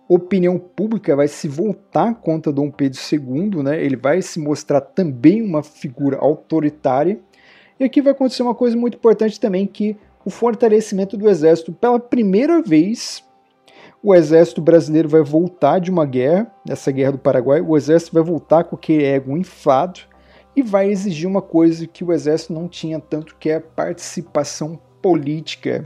[0.09, 3.83] opinião pública vai se voltar contra Dom Pedro II, né?
[3.83, 7.21] ele vai se mostrar também uma figura autoritária,
[7.79, 11.73] e aqui vai acontecer uma coisa muito importante também, que o fortalecimento do exército.
[11.73, 13.25] Pela primeira vez,
[14.03, 18.23] o exército brasileiro vai voltar de uma guerra, essa guerra do Paraguai, o exército vai
[18.23, 20.10] voltar com aquele ego inflado
[20.61, 25.85] e vai exigir uma coisa que o exército não tinha tanto, que é participação política.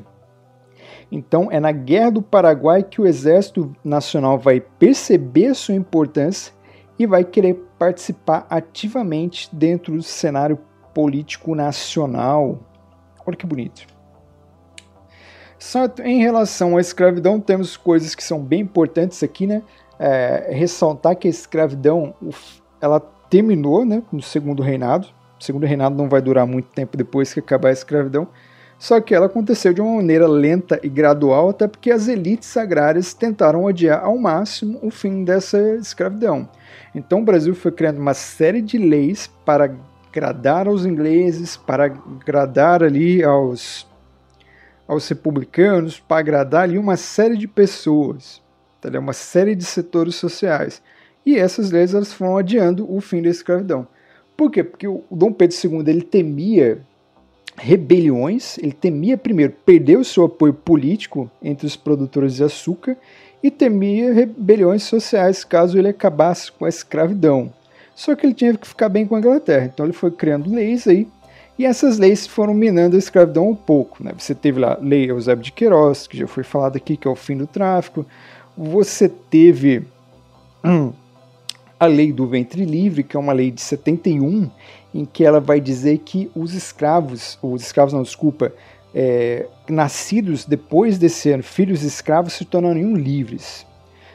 [1.11, 6.53] Então é na Guerra do Paraguai que o Exército Nacional vai perceber sua importância
[6.99, 10.59] e vai querer participar ativamente dentro do cenário
[10.93, 12.59] político nacional.
[13.25, 13.87] Olha que bonito.
[15.59, 16.03] Certo?
[16.03, 19.63] Em relação à escravidão, temos coisas que são bem importantes aqui, né?
[19.99, 22.15] É, ressaltar que a escravidão
[22.81, 25.09] ela terminou né, no segundo reinado.
[25.41, 28.29] O segundo reinado não vai durar muito tempo depois que acabar a escravidão.
[28.79, 33.13] Só que ela aconteceu de uma maneira lenta e gradual, até porque as elites agrárias
[33.13, 36.49] tentaram adiar ao máximo o fim dessa escravidão.
[36.95, 39.75] Então o Brasil foi criando uma série de leis para
[40.09, 43.85] agradar aos ingleses, para agradar ali aos,
[44.87, 48.41] aos republicanos, para agradar ali uma série de pessoas,
[48.79, 49.01] entendeu?
[49.01, 50.81] uma série de setores sociais.
[51.25, 53.87] E essas leis elas foram adiando o fim da escravidão.
[54.37, 54.63] Por quê?
[54.65, 56.81] Porque o Dom Pedro II ele temia
[57.57, 62.97] rebeliões, ele temia primeiro perder o seu apoio político entre os produtores de açúcar
[63.43, 67.53] e temia rebeliões sociais caso ele acabasse com a escravidão.
[67.95, 70.89] Só que ele tinha que ficar bem com a Inglaterra, então ele foi criando leis
[70.89, 71.07] aí,
[71.57, 74.03] e essas leis foram minando a escravidão um pouco.
[74.03, 74.13] Né?
[74.19, 77.11] Você teve lá a Lei Eusébio de Queiroz, que já foi falado aqui, que é
[77.11, 78.05] o fim do tráfico.
[78.57, 79.87] Você teve
[80.65, 80.93] hum,
[81.85, 84.51] a Lei do Ventre Livre, que é uma lei de 71,
[84.95, 88.53] em que ela vai dizer que os escravos, os escravos não, desculpa,
[88.95, 93.67] é, nascidos depois desse ano, filhos escravos, se tornariam livres.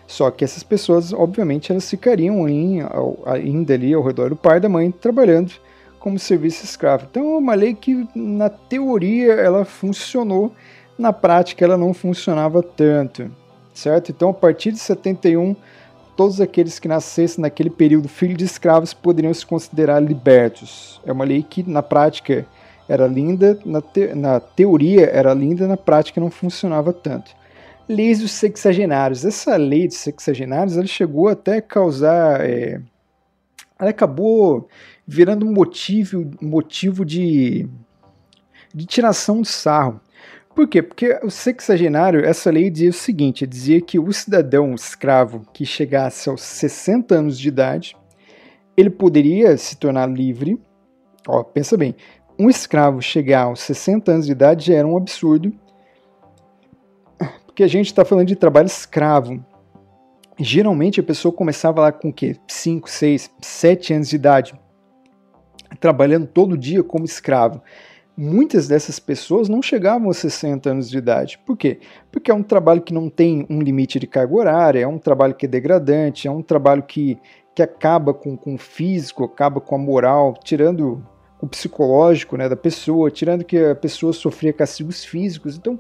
[0.08, 2.79] Só que essas pessoas, obviamente, elas ficariam em,
[3.25, 5.51] ainda ali ao redor do pai e da mãe, trabalhando
[5.99, 7.05] como serviço escravo.
[7.12, 10.51] Então é uma lei que, na teoria, ela funcionou,
[10.97, 13.29] na prática, ela não funcionava tanto,
[13.73, 14.12] certo?
[14.12, 15.55] Então, a partir de 71,
[16.19, 20.99] todos aqueles que nascessem naquele período filhos de escravos poderiam se considerar libertos.
[21.05, 22.45] É uma lei que, na prática,
[22.89, 27.32] era linda, na, te na teoria era linda, na prática não funcionava tanto
[27.88, 29.23] leis dos sexagenários.
[29.23, 32.41] Essa lei dos sexagenários ela chegou até a causar.
[32.41, 32.82] É,
[33.79, 34.67] ela acabou
[35.08, 37.65] virando motivo, motivo de,
[38.75, 40.01] de tiração de sarro.
[40.60, 40.84] Por quê?
[40.84, 46.28] Porque o sexagenário, essa lei dizia o seguinte: dizia que o cidadão escravo que chegasse
[46.28, 47.95] aos 60 anos de idade,
[48.76, 50.62] ele poderia se tornar livre.
[51.26, 51.95] Ó, pensa bem,
[52.38, 55.54] um escravo chegar aos 60 anos de idade já era um absurdo,
[57.45, 59.41] porque a gente está falando de trabalho escravo.
[60.38, 62.36] Geralmente a pessoa começava lá com o quê?
[62.50, 64.60] 5, 6, 7 anos de idade,
[65.80, 67.63] trabalhando todo dia como escravo.
[68.21, 71.39] Muitas dessas pessoas não chegavam aos 60 anos de idade.
[71.45, 71.79] Por quê?
[72.12, 75.34] Porque é um trabalho que não tem um limite de carga horária, é um trabalho
[75.34, 77.17] que é degradante, é um trabalho que,
[77.55, 81.01] que acaba com, com o físico, acaba com a moral, tirando
[81.41, 85.55] o psicológico né, da pessoa, tirando que a pessoa sofria castigos físicos.
[85.55, 85.79] Então,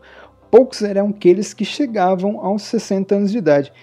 [0.49, 3.73] poucos eram aqueles que chegavam aos 60 anos de idade.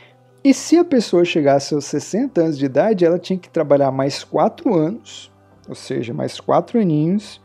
[0.42, 4.24] E se a pessoa chegasse aos 60 anos de idade, ela tinha que trabalhar mais
[4.24, 5.30] 4 anos,
[5.68, 7.44] ou seja, mais 4 aninhos,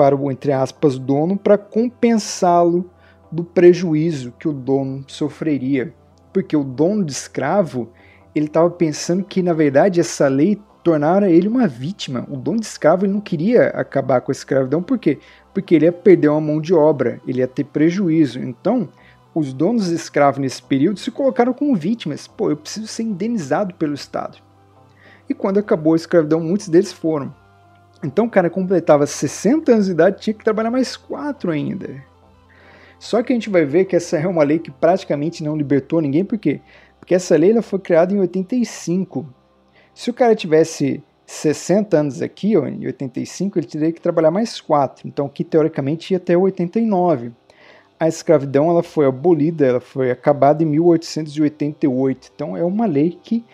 [0.00, 2.88] para o, entre aspas, dono, para compensá-lo
[3.30, 5.92] do prejuízo que o dono sofreria.
[6.32, 7.90] Porque o dono de escravo,
[8.34, 12.26] ele estava pensando que, na verdade, essa lei tornara ele uma vítima.
[12.30, 15.18] O dono de escravo ele não queria acabar com a escravidão, por quê?
[15.52, 18.38] porque ele ia perder uma mão de obra, ele ia ter prejuízo.
[18.38, 18.88] Então,
[19.34, 22.26] os donos de escravos nesse período se colocaram como vítimas.
[22.26, 24.38] Pô, eu preciso ser indenizado pelo Estado.
[25.28, 27.34] E quando acabou a escravidão, muitos deles foram.
[28.02, 32.02] Então o cara completava 60 anos de idade tinha que trabalhar mais 4 ainda.
[32.98, 36.00] Só que a gente vai ver que essa é uma lei que praticamente não libertou
[36.00, 36.60] ninguém, por quê?
[36.98, 39.26] Porque essa lei ela foi criada em 85.
[39.94, 44.60] Se o cara tivesse 60 anos aqui, ó, em 85, ele teria que trabalhar mais
[44.60, 47.32] 4, então que teoricamente ia até 89.
[47.98, 53.44] A escravidão ela foi abolida, ela foi acabada em 1888, então é uma lei que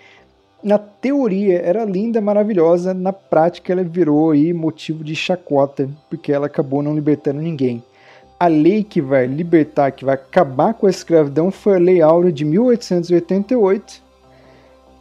[0.63, 6.47] na teoria era linda, maravilhosa, na prática ela virou aí motivo de chacota, porque ela
[6.47, 7.83] acabou não libertando ninguém.
[8.39, 12.33] A lei que vai libertar, que vai acabar com a escravidão foi a Lei Áurea
[12.33, 14.03] de 1888,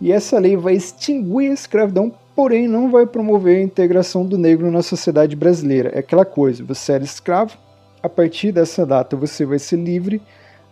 [0.02, 4.70] e essa lei vai extinguir a escravidão porém não vai promover a integração do negro
[4.70, 5.90] na sociedade brasileira.
[5.94, 7.58] É aquela coisa, você era escravo,
[8.04, 10.22] a partir dessa data você vai ser livre.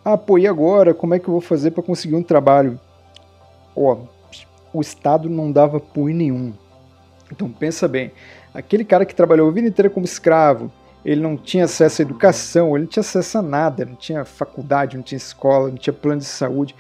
[0.04, 0.94] Ah, pô, e agora?
[0.94, 2.78] Como é que eu vou fazer para conseguir um trabalho?
[3.74, 3.98] Ó,
[4.74, 6.54] o Estado não dava apoio nenhum.
[7.32, 8.12] Então pensa bem,
[8.54, 10.72] aquele cara que trabalhou a vida inteira como escravo,
[11.06, 14.96] ele não tinha acesso à educação, ele não tinha acesso a nada, não tinha faculdade,
[14.96, 16.76] não tinha escola, não tinha plano de saúde.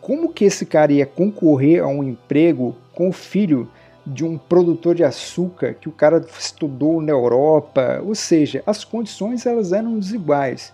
[0.00, 3.68] Como que esse cara ia concorrer a um emprego com o filho
[4.06, 9.44] de um produtor de açúcar que o cara estudou na Europa, ou seja, as condições
[9.44, 10.72] elas eram desiguais.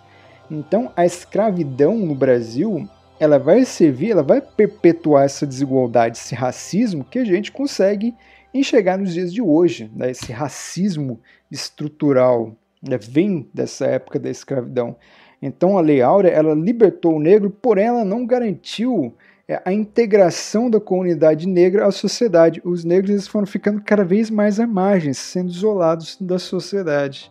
[0.50, 2.86] Então a escravidão no Brasil
[3.22, 8.12] ela vai servir, ela vai perpetuar essa desigualdade, esse racismo que a gente consegue
[8.52, 10.10] enxergar nos dias de hoje, né?
[10.10, 12.98] esse racismo estrutural né?
[12.98, 14.96] vem dessa época da escravidão.
[15.40, 19.14] Então a Lei Áurea ela libertou o negro, porém ela não garantiu
[19.46, 22.60] é a integração da comunidade negra à sociedade.
[22.64, 27.30] Os negros foram ficando cada vez mais à margem, sendo isolados da sociedade.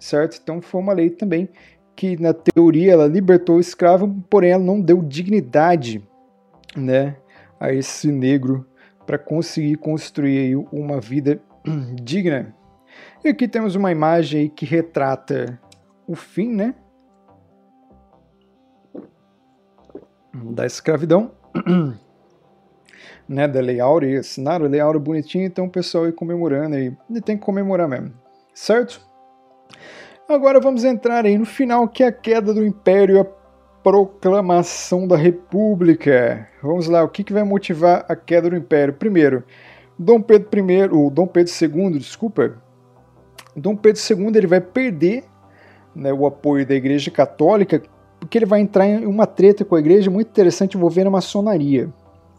[0.00, 0.40] Certo?
[0.42, 1.48] Então foi uma lei também
[1.96, 6.06] que na teoria ela libertou o escravo, porém ela não deu dignidade,
[6.76, 7.16] né,
[7.58, 8.66] a esse negro
[9.06, 11.40] para conseguir construir uma vida
[12.02, 12.54] digna.
[13.24, 15.58] E aqui temos uma imagem que retrata
[16.06, 16.74] o fim, né,
[20.34, 21.32] da escravidão.
[23.28, 26.96] né, da Lei e assinaram a Lei Áurea bonitinha, então o pessoal aí comemorando aí.
[27.10, 28.12] E tem que comemorar mesmo,
[28.54, 29.00] certo?
[30.28, 33.24] Agora vamos entrar aí no final, que é a queda do Império, a
[33.80, 36.48] proclamação da República.
[36.60, 38.92] Vamos lá, o que, que vai motivar a queda do Império?
[38.92, 39.44] Primeiro,
[39.96, 42.60] Dom Pedro I, ou Dom Pedro II, desculpa,
[43.54, 45.22] Dom Pedro II ele vai perder
[45.94, 47.80] né, o apoio da Igreja Católica
[48.18, 51.88] porque ele vai entrar em uma treta com a Igreja muito interessante envolvendo a maçonaria.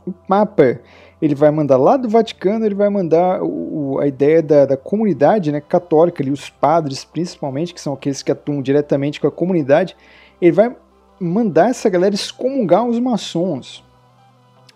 [0.05, 0.81] O Papa
[1.21, 5.51] ele vai mandar lá do Vaticano, ele vai mandar o, a ideia da, da comunidade
[5.51, 9.95] né, católica, ali, os padres principalmente, que são aqueles que atuam diretamente com a comunidade,
[10.41, 10.75] ele vai
[11.19, 13.83] mandar essa galera excomungar os maçons.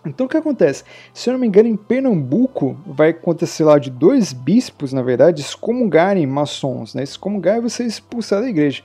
[0.04, 0.82] Então o que acontece?
[1.14, 5.40] Se eu não me engano, em Pernambuco vai acontecer lá de dois bispos, na verdade,
[5.40, 6.92] excomungarem maçons.
[6.92, 7.04] Né?
[7.04, 8.82] Excomungar é você expulsar da igreja.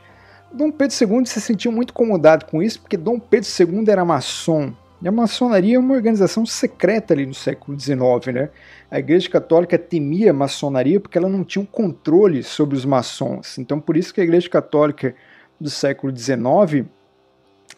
[0.53, 4.71] Dom Pedro II se sentiu muito incomodado com isso, porque Dom Pedro II era maçom.
[5.01, 8.49] E a maçonaria é uma organização secreta ali no século XIX, né?
[8.89, 13.59] A Igreja Católica temia a maçonaria porque ela não tinha um controle sobre os maçons.
[13.59, 15.13] Então, por isso que a Igreja Católica
[15.59, 16.87] do século XIX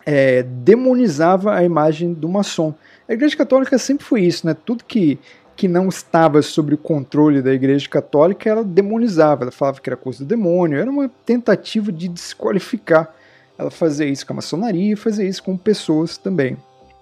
[0.05, 2.74] é, demonizava a imagem do maçom.
[3.07, 4.53] A Igreja Católica sempre foi isso, né?
[4.53, 5.20] Tudo que,
[5.57, 9.97] que não estava sob o controle da Igreja Católica, ela demonizava, ela falava que era
[9.97, 13.13] coisa do demônio, era uma tentativa de desqualificar.
[13.57, 16.55] Ela fazia isso com a maçonaria e fazia isso com pessoas também.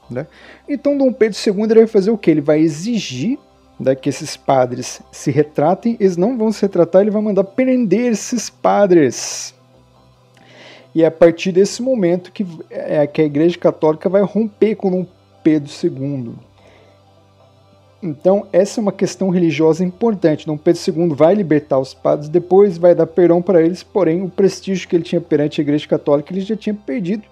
[0.10, 0.26] Né?
[0.68, 2.32] Então Dom Pedro II vai fazer o que?
[2.32, 3.38] Ele vai exigir
[3.80, 8.12] né, que esses padres se retratem, eles não vão se retratar, ele vai mandar prender
[8.12, 9.54] esses padres.
[10.96, 14.90] E é a partir desse momento que, é, que a Igreja Católica vai romper com
[14.90, 15.06] Dom
[15.44, 16.34] Pedro II.
[18.02, 20.46] Então, essa é uma questão religiosa importante.
[20.46, 24.30] Dom Pedro II vai libertar os padres, depois vai dar perdão para eles, porém, o
[24.30, 27.24] prestígio que ele tinha perante a Igreja Católica ele já tinha perdido.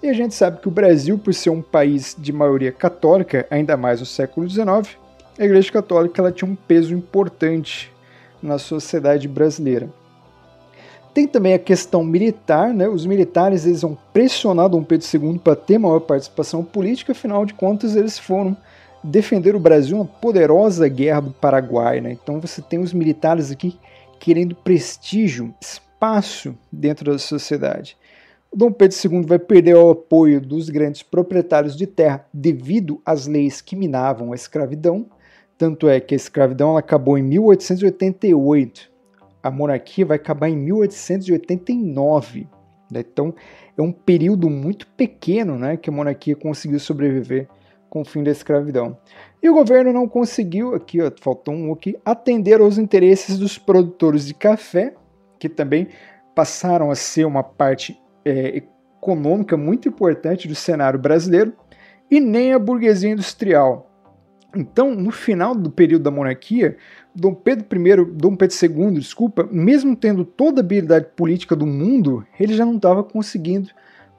[0.00, 3.76] E a gente sabe que o Brasil, por ser um país de maioria católica, ainda
[3.76, 4.96] mais no século XIX,
[5.38, 7.92] a Igreja Católica ela tinha um peso importante
[8.40, 9.88] na sociedade brasileira.
[11.12, 12.88] Tem também a questão militar, né?
[12.88, 17.54] Os militares eles vão pressionar Dom Pedro II para ter maior participação política, afinal de
[17.54, 18.56] contas eles foram
[19.02, 22.12] defender o Brasil uma poderosa guerra do Paraguai, né?
[22.12, 23.76] Então você tem os militares aqui
[24.20, 27.96] querendo prestígio, espaço dentro da sociedade.
[28.54, 33.60] Dom Pedro II vai perder o apoio dos grandes proprietários de terra devido às leis
[33.60, 35.06] que minavam a escravidão.
[35.56, 38.98] Tanto é que a escravidão acabou em 1888
[39.42, 42.48] a monarquia vai acabar em 1889.
[42.90, 43.00] Né?
[43.00, 43.34] Então
[43.76, 47.48] é um período muito pequeno né, que a monarquia conseguiu sobreviver
[47.88, 48.98] com o fim da escravidão.
[49.42, 54.26] E o governo não conseguiu, aqui ó, faltou um aqui, atender aos interesses dos produtores
[54.26, 54.94] de café,
[55.38, 55.88] que também
[56.34, 57.98] passaram a ser uma parte
[58.28, 58.62] é,
[59.00, 61.52] econômica muito importante do cenário brasileiro,
[62.10, 63.88] e nem a burguesia industrial.
[64.56, 66.76] Então, no final do período da monarquia,
[67.14, 72.26] Dom Pedro I, Dom Pedro II, desculpa, mesmo tendo toda a habilidade política do mundo,
[72.40, 73.68] ele já não estava conseguindo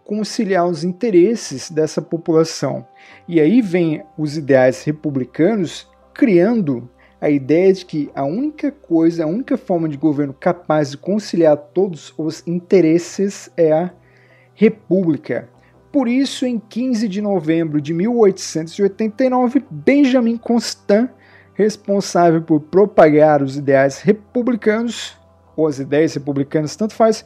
[0.05, 2.85] conciliar os interesses dessa população.
[3.27, 6.89] E aí vem os ideais republicanos criando
[7.21, 11.57] a ideia de que a única coisa, a única forma de governo capaz de conciliar
[11.57, 13.91] todos os interesses é a
[14.59, 15.47] república.
[15.89, 21.09] Por isso, em 15 de novembro de 1889, Benjamin Constant
[21.53, 25.17] responsável por propagar os ideais republicanos,
[25.55, 27.23] ou as ideias republicanas, tanto faz,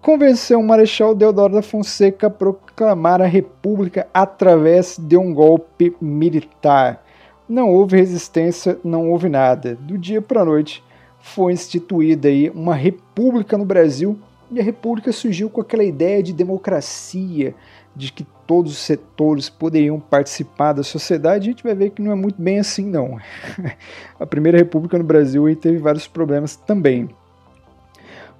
[0.00, 7.04] convenceu o Marechal Deodoro da Fonseca a proclamar a República através de um golpe militar.
[7.48, 9.74] Não houve resistência, não houve nada.
[9.74, 10.82] Do dia para a noite
[11.18, 14.16] foi instituída aí uma república no Brasil
[14.50, 17.54] e a república surgiu com aquela ideia de democracia,
[17.94, 22.12] de que todos os setores poderiam participar da sociedade, a gente vai ver que não
[22.12, 23.18] é muito bem assim, não.
[24.18, 27.08] a Primeira República no Brasil teve vários problemas também.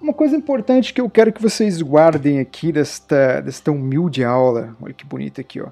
[0.01, 4.95] Uma coisa importante que eu quero que vocês guardem aqui desta, desta humilde aula, olha
[4.95, 5.71] que bonita aqui, ó.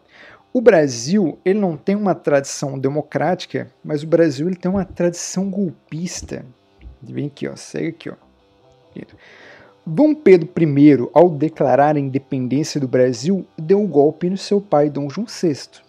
[0.53, 5.49] O Brasil, ele não tem uma tradição democrática, mas o Brasil ele tem uma tradição
[5.51, 6.45] golpista.
[7.01, 8.15] Vem aqui, ó, segue aqui, ó.
[9.89, 14.91] Dom Pedro I, ao declarar a independência do Brasil, deu um golpe no seu pai,
[14.91, 15.81] Dom João VI.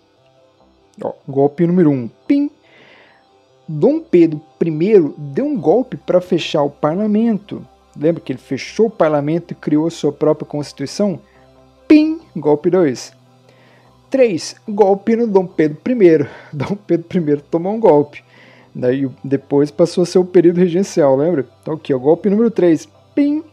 [1.02, 1.94] Ó, golpe número 1.
[1.94, 2.52] Um, pim!
[3.68, 7.66] Dom Pedro I deu um golpe para fechar o parlamento.
[8.00, 11.20] Lembra que ele fechou o parlamento e criou sua própria constituição?
[11.88, 12.20] Pim!
[12.36, 13.12] Golpe 2.
[14.12, 14.56] 3.
[14.70, 16.28] Golpe no Dom Pedro I.
[16.54, 18.24] Dom Pedro I tomou um golpe.
[18.76, 21.48] Daí depois passou a ser o período regencial, lembra?
[21.64, 22.88] Então aqui, ó, golpe número 3.
[23.16, 23.44] Pim!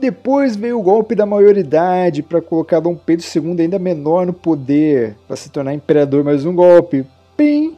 [0.00, 5.14] Depois veio o golpe da maioridade para colocar Dom Pedro II ainda menor no poder,
[5.28, 7.04] para se tornar imperador mais um golpe.
[7.36, 7.76] Pim!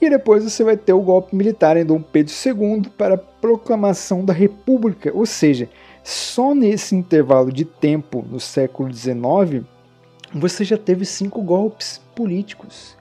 [0.00, 4.24] E depois você vai ter o golpe militar em Dom Pedro II para a proclamação
[4.24, 5.68] da República, ou seja,
[6.02, 9.64] só nesse intervalo de tempo no século XIX
[10.34, 12.96] você já teve cinco golpes políticos.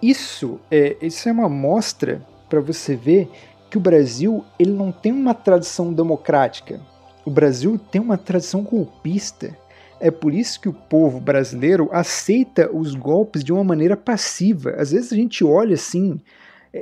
[0.00, 3.28] Isso é, isso é uma mostra para você ver
[3.68, 6.80] que o Brasil ele não tem uma tradição democrática.
[7.24, 9.56] O Brasil tem uma tradição golpista.
[9.98, 14.74] É por isso que o povo brasileiro aceita os golpes de uma maneira passiva.
[14.76, 16.20] Às vezes a gente olha assim,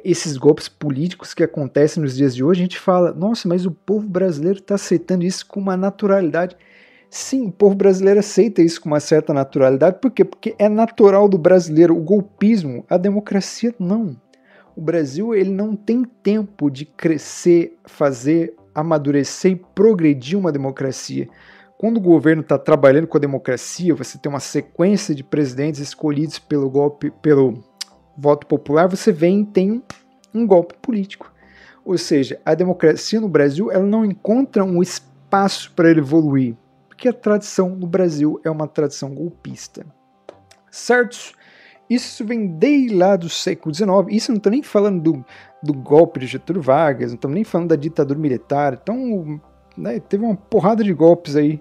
[0.03, 3.71] esses golpes políticos que acontecem nos dias de hoje, a gente fala, nossa, mas o
[3.71, 6.57] povo brasileiro está aceitando isso com uma naturalidade.
[7.11, 9.99] Sim, o povo brasileiro aceita isso com uma certa naturalidade.
[10.01, 10.25] Por quê?
[10.25, 14.17] Porque é natural do brasileiro o golpismo, a democracia não.
[14.75, 21.29] O Brasil ele não tem tempo de crescer, fazer, amadurecer e progredir uma democracia.
[21.79, 26.39] Quando o governo está trabalhando com a democracia, você tem uma sequência de presidentes escolhidos
[26.39, 27.63] pelo golpe, pelo
[28.17, 29.83] voto popular, você vem e tem
[30.35, 31.33] um golpe político.
[31.85, 36.57] Ou seja, a democracia no Brasil ela não encontra um espaço para evoluir
[37.03, 39.85] porque a tradição no Brasil é uma tradição golpista.
[40.71, 41.33] Certo?
[41.93, 43.91] Isso vem desde lá do século XIX.
[44.09, 45.25] Isso não estou nem falando do,
[45.63, 48.79] do golpe de Getúlio Vargas, não estamos nem falando da ditadura militar.
[48.83, 49.41] Então,
[49.77, 51.61] né, teve uma porrada de golpes aí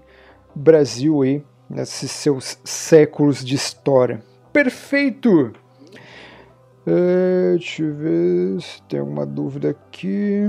[0.56, 4.22] Brasil aí, nesses seus séculos de história.
[4.52, 5.54] Perfeito!
[6.86, 10.42] É, deixa eu ver se tem alguma dúvida aqui.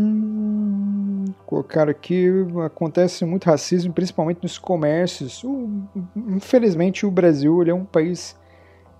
[1.45, 2.28] Colocar aqui,
[2.64, 5.45] acontece muito racismo, principalmente nos comércios.
[5.45, 5.68] O,
[6.16, 8.37] infelizmente, o Brasil é um país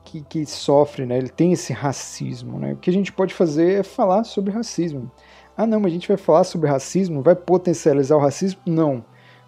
[0.05, 1.19] que, que sofre, né?
[1.19, 2.59] ele tem esse racismo.
[2.59, 2.73] Né?
[2.73, 5.11] O que a gente pode fazer é falar sobre racismo.
[5.57, 8.61] Ah, não, mas a gente vai falar sobre racismo, vai potencializar o racismo?
[8.67, 9.05] Não.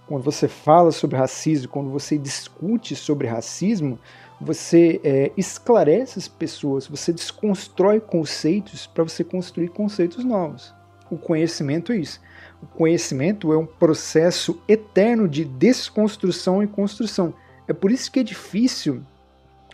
[0.07, 3.99] Quando você fala sobre racismo, quando você discute sobre racismo,
[4.39, 10.75] você é, esclarece as pessoas, você desconstrói conceitos para você construir conceitos novos.
[11.11, 12.21] O conhecimento é isso.
[12.63, 17.33] O conhecimento é um processo eterno de desconstrução e construção.
[17.67, 19.03] É por isso que é difícil.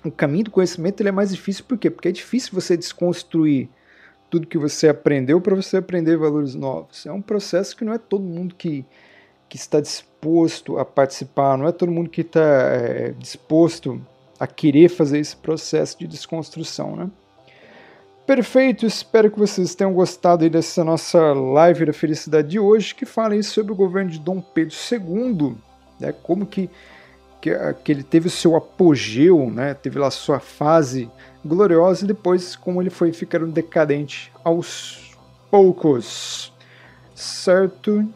[0.04, 1.90] O caminho do conhecimento ele é mais difícil por quê?
[1.90, 3.68] Porque é difícil você desconstruir
[4.30, 7.04] tudo que você aprendeu para você aprender valores novos.
[7.04, 8.84] É um processo que não é todo mundo que,
[9.48, 14.00] que está disposto a participar, não é todo mundo que está é, disposto
[14.38, 17.10] a querer fazer esse processo de desconstrução, né?
[18.26, 23.42] Perfeito, espero que vocês tenham gostado dessa nossa live da felicidade de hoje, que fala
[23.42, 25.56] sobre o governo de Dom Pedro II,
[25.98, 26.70] né, como que,
[27.40, 27.50] que,
[27.84, 31.10] que ele teve o seu apogeu, né, teve lá sua fase
[31.44, 35.16] gloriosa e depois como ele foi ficando decadente aos
[35.50, 36.52] poucos.
[37.14, 38.08] Certo?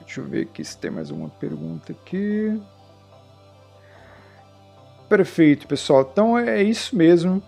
[0.00, 2.60] Deixa eu ver aqui se tem mais uma pergunta aqui.
[5.08, 6.08] Perfeito, pessoal.
[6.12, 7.42] Então é isso mesmo.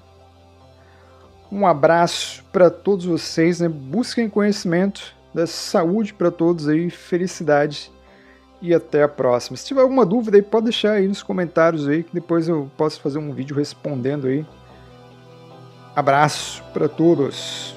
[1.50, 3.68] Um abraço para todos vocês, né?
[3.68, 7.90] Busquem conhecimento, da saúde para todos aí, felicidade
[8.62, 9.56] e até a próxima.
[9.56, 13.00] Se tiver alguma dúvida aí, pode deixar aí nos comentários aí, que depois eu posso
[13.00, 14.46] fazer um vídeo respondendo aí.
[15.94, 17.74] Abraço para todos.